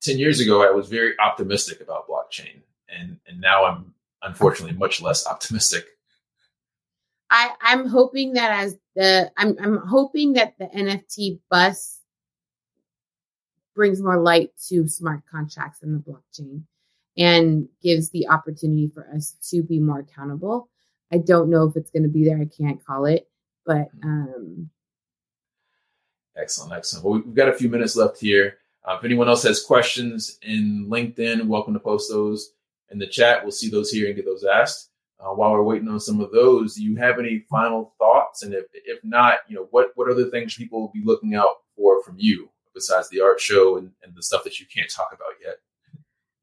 [0.02, 2.62] 10 years ago, I was very optimistic about blockchain
[2.98, 5.86] and and now I'm unfortunately much less optimistic.
[7.30, 12.00] I I'm hoping that as the I'm I'm hoping that the NFT bus
[13.74, 16.64] brings more light to smart contracts in the blockchain
[17.18, 20.70] and gives the opportunity for us to be more accountable.
[21.12, 22.38] I don't know if it's going to be there.
[22.38, 23.28] I can't call it,
[23.66, 24.08] but mm-hmm.
[24.08, 24.70] um
[26.36, 27.06] excellent, excellent.
[27.06, 28.58] Well, we've got a few minutes left here.
[28.84, 32.54] Uh, if anyone else has questions in LinkedIn, welcome to post those
[32.92, 33.44] in the chat.
[33.44, 34.90] We'll see those here and get those asked.
[35.20, 38.42] Uh, while we're waiting on some of those, do you have any final thoughts?
[38.44, 41.58] And if, if not, you know, what, what other things people will be looking out
[41.76, 45.10] for from you besides the art show and, and the stuff that you can't talk
[45.14, 45.58] about yet?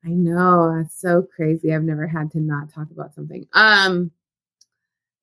[0.05, 1.75] I know so crazy.
[1.75, 3.47] I've never had to not talk about something.
[3.53, 4.13] Um,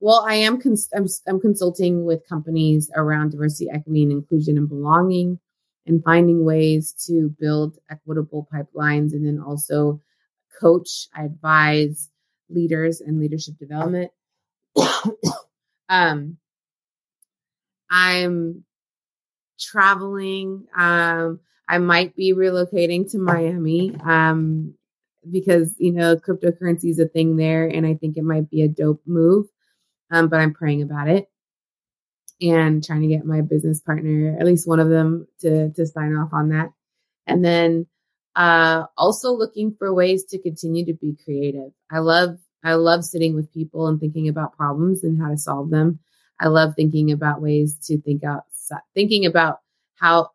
[0.01, 4.67] well, I am cons- I'm, I'm consulting with companies around diversity, equity, and inclusion and
[4.67, 5.39] belonging,
[5.85, 10.01] and finding ways to build equitable pipelines, and then also
[10.59, 12.09] coach, I advise
[12.49, 14.11] leaders in leadership development.
[15.89, 16.37] um,
[17.89, 18.63] I'm
[19.59, 20.65] traveling.
[20.77, 24.75] Um, I might be relocating to Miami um,
[25.29, 28.67] because you know cryptocurrency is a thing there, and I think it might be a
[28.67, 29.47] dope move.
[30.11, 31.27] Um, but I'm praying about it
[32.41, 36.15] and trying to get my business partner, at least one of them, to to sign
[36.15, 36.71] off on that.
[37.27, 37.87] And then
[38.35, 41.71] uh, also looking for ways to continue to be creative.
[41.91, 45.69] I love I love sitting with people and thinking about problems and how to solve
[45.69, 45.99] them.
[46.39, 49.59] I love thinking about ways to think outside, thinking about
[49.95, 50.31] how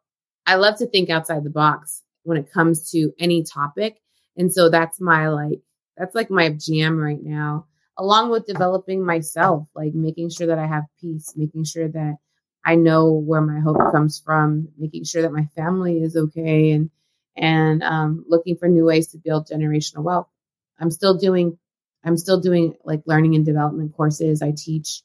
[0.46, 4.00] I love to think outside the box when it comes to any topic.
[4.36, 5.60] And so that's my like,
[5.96, 7.66] that's like my jam right now,
[7.98, 12.16] along with developing myself, like making sure that I have peace, making sure that
[12.64, 16.90] I know where my hope comes from, making sure that my family is okay and
[17.40, 20.28] and um, looking for new ways to build generational wealth.
[20.78, 21.58] I'm still doing
[22.04, 24.42] I'm still doing like learning and development courses.
[24.42, 25.02] I teach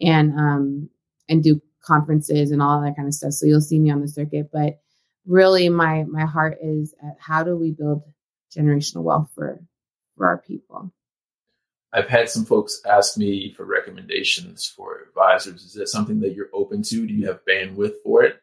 [0.00, 0.90] and um
[1.28, 3.32] and do conferences and all that kind of stuff.
[3.32, 4.50] So you'll see me on the circuit.
[4.52, 4.80] But
[5.24, 8.02] really my my heart is at how do we build
[8.54, 9.60] generational wealth for
[10.16, 10.92] for our people.
[11.92, 15.62] I've had some folks ask me for recommendations for advisors.
[15.62, 17.06] Is that something that you're open to?
[17.06, 18.40] Do you have bandwidth for it?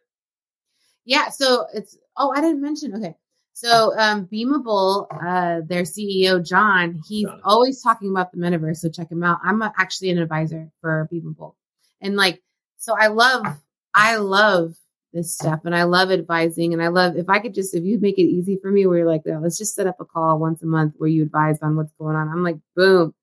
[1.05, 2.95] Yeah, so it's oh, I didn't mention.
[2.95, 3.15] Okay.
[3.54, 7.41] So um Beamable, uh their CEO John, he's John.
[7.43, 9.39] always talking about the metaverse, so check him out.
[9.43, 11.54] I'm a, actually an advisor for Beamable.
[12.01, 12.41] And like
[12.78, 13.45] so I love
[13.93, 14.76] I love
[15.14, 17.99] this stuff and I love advising and I love if I could just if you
[17.99, 20.39] make it easy for me where you're like, oh, let's just set up a call
[20.39, 22.30] once a month where you advise on what's going on.
[22.30, 23.14] I'm like, boom,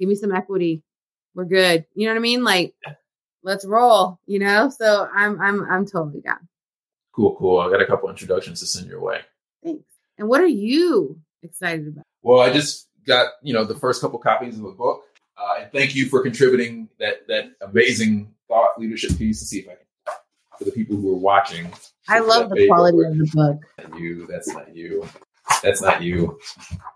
[0.00, 0.82] give me some equity.
[1.34, 1.84] We're good.
[1.94, 2.44] You know what I mean?
[2.44, 2.74] Like,
[3.42, 4.70] let's roll, you know?
[4.70, 6.48] So I'm I'm I'm totally down.
[7.12, 7.60] Cool, cool.
[7.60, 9.20] I got a couple introductions to send your way.
[10.24, 10.24] Thanks.
[10.24, 12.04] And what are you excited about?
[12.22, 15.02] Well, I just got, you know, the first couple copies of the book.
[15.36, 19.68] Uh, and thank you for contributing that that amazing thought leadership piece to see if
[19.68, 19.84] I can
[20.58, 21.72] for the people who are watching.
[22.08, 23.98] I love the quality of the book.
[23.98, 25.08] You, that's not you.
[25.62, 26.38] That's not you.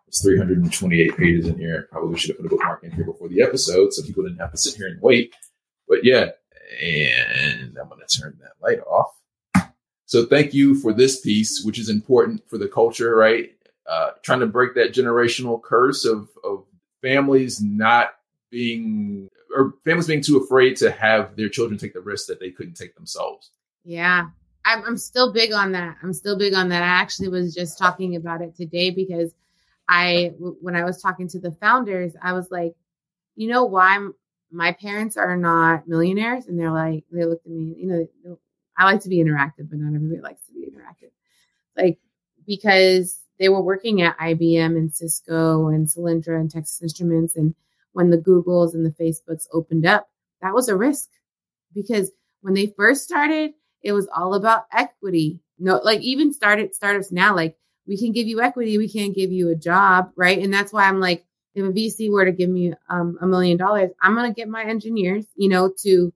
[0.06, 1.88] It's 328 pages in here.
[1.90, 4.52] Probably should have put a bookmark in here before the episode so people didn't have
[4.52, 5.34] to sit here and wait.
[5.88, 6.30] But yeah,
[6.82, 9.10] and I'm going to turn that light off.
[10.08, 13.50] So thank you for this piece, which is important for the culture, right?
[13.86, 16.64] Uh, trying to break that generational curse of, of
[17.02, 18.14] families not
[18.50, 22.50] being or families being too afraid to have their children take the risk that they
[22.50, 23.50] couldn't take themselves.
[23.84, 24.28] Yeah.
[24.64, 25.98] I'm, I'm still big on that.
[26.02, 26.82] I'm still big on that.
[26.82, 29.34] I actually was just talking about it today because
[29.88, 32.74] I, when I was talking to the founders, I was like,
[33.36, 34.08] you know why
[34.50, 36.46] my parents are not millionaires?
[36.46, 37.86] And they're like, they looked at me, you
[38.24, 38.38] know,
[38.78, 41.10] I like to be interactive, but not everybody likes to be interactive.
[41.76, 41.98] Like,
[42.46, 47.36] because they were working at IBM and Cisco and Solyndra and Texas Instruments.
[47.36, 47.54] And
[47.92, 50.08] when the Googles and the Facebooks opened up,
[50.42, 51.08] that was a risk
[51.74, 52.10] because
[52.40, 53.52] when they first started,
[53.82, 55.40] it was all about equity.
[55.58, 57.56] No, like even started startups now, like
[57.86, 60.38] we can give you equity, we can't give you a job, right?
[60.38, 61.24] And that's why I'm like,
[61.54, 64.62] if a VC were to give me um, a million dollars, I'm gonna get my
[64.64, 66.12] engineers, you know, to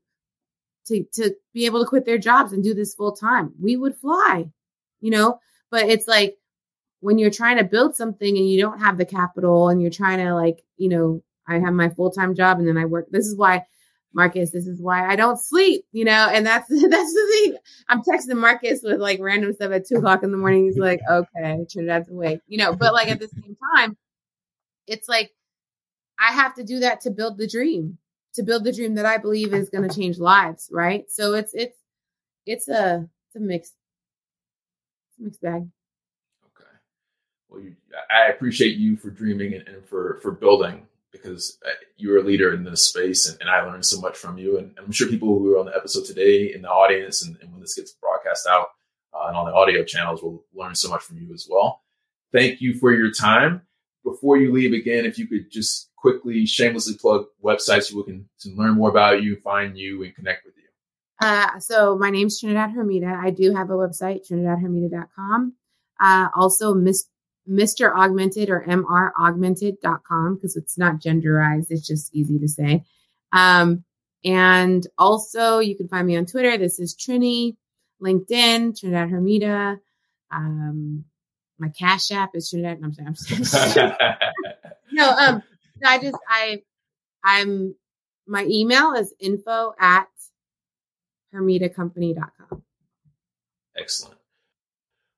[0.87, 3.53] to to be able to quit their jobs and do this full time.
[3.61, 4.51] We would fly,
[5.01, 5.41] you know.
[5.71, 6.37] But it's like
[7.01, 10.19] when you're trying to build something and you don't have the capital and you're trying
[10.19, 13.09] to like, you know, I have my full time job and then I work.
[13.11, 13.65] This is why
[14.15, 17.57] Marcus, this is why I don't sleep, you know, and that's that's the thing.
[17.89, 20.65] I'm texting Marcus with like random stuff at two o'clock in the morning.
[20.65, 23.97] He's like, okay, Trinidad's awake, you know, but like at the same time,
[24.87, 25.31] it's like
[26.19, 27.99] I have to do that to build the dream,
[28.35, 31.05] to build the dream that I believe is going to change lives, right?
[31.11, 31.79] So it's it's
[32.47, 33.75] it's a it's a mixed
[35.19, 35.69] mixed bag.
[36.47, 36.71] Okay.
[37.49, 37.77] Well, you,
[38.11, 42.55] I appreciate you for dreaming and, and for for building because uh, you're a leader
[42.55, 44.57] in this space and, and, I learned so much from you.
[44.57, 47.53] And, I'm sure people who are on the episode today in the audience and, and
[47.53, 48.69] when this gets broadcast out
[49.13, 51.83] uh, and on the audio channels will learn so much from you as well.
[52.33, 53.61] Thank you for your time.
[54.05, 58.51] Before you leave again, if you could just quickly shamelessly plug websites you can to
[58.51, 60.63] learn more about you, find you, and connect with you.
[61.21, 63.15] Uh, so my name's Trinidad Hermida.
[63.15, 65.55] I do have a website, trinidadhermida.com.
[66.01, 67.07] Uh, also, Miss
[67.49, 67.95] Mr.
[67.95, 71.67] Augmented or mraugmented.com because it's not genderized.
[71.71, 72.85] It's just easy to say.
[73.33, 73.85] Um,
[74.25, 76.57] and also you can find me on Twitter.
[76.57, 77.57] This is Trini,
[78.01, 79.79] LinkedIn, Trinidad Hermida.
[80.31, 81.05] Um,
[81.63, 82.81] my cash app is Trinidad.
[82.81, 83.15] No, I'm.
[83.31, 84.19] I'm
[84.93, 85.43] no, um,
[85.85, 86.63] I just, I,
[87.25, 87.77] I'm,
[88.27, 90.09] my email is info at
[91.33, 92.63] hermidacompany.com.
[93.79, 94.19] Excellent.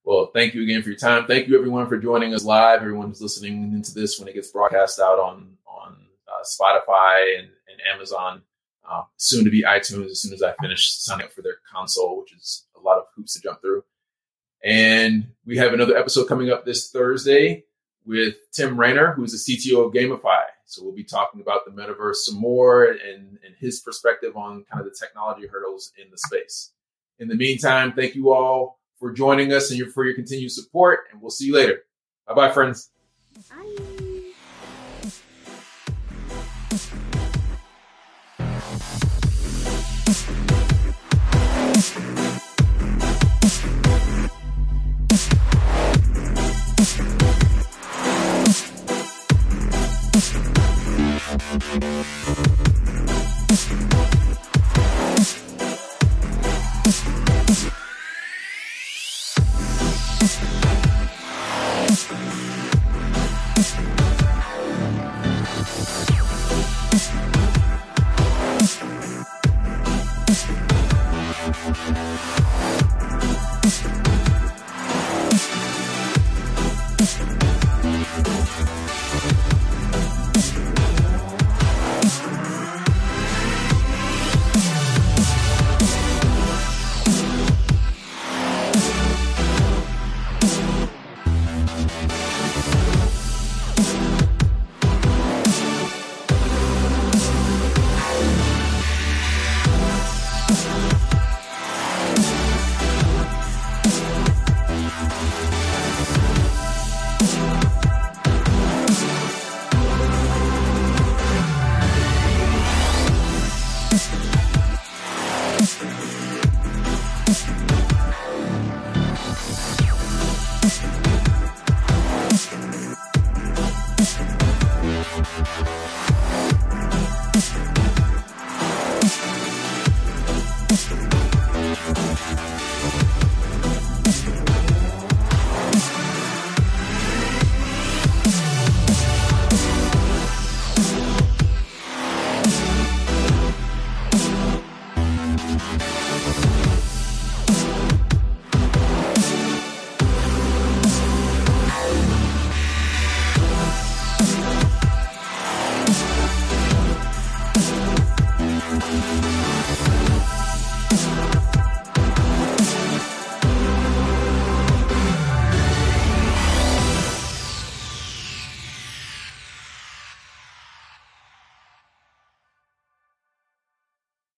[0.05, 1.27] Well, thank you again for your time.
[1.27, 2.83] Thank you everyone for joining us live.
[2.83, 5.97] Everyone who's listening into this when it gets broadcast out on on
[6.29, 8.43] uh, Spotify and, and Amazon,
[8.87, 10.11] uh, soon to be iTunes.
[10.11, 13.05] As soon as I finish signing up for their console, which is a lot of
[13.17, 13.83] hoops to jump through.
[14.65, 17.65] And we have another episode coming up this Thursday
[18.07, 20.43] with Tim Rayner, who's the CTO of GamiFi.
[20.65, 24.85] So we'll be talking about the metaverse some more and, and his perspective on kind
[24.85, 26.73] of the technology hurdles in the space.
[27.19, 31.01] In the meantime, thank you all for joining us and your, for your continued support.
[31.13, 31.85] And we'll see you later.
[32.27, 32.91] Bye bye, friends.
[33.51, 33.94] Bye.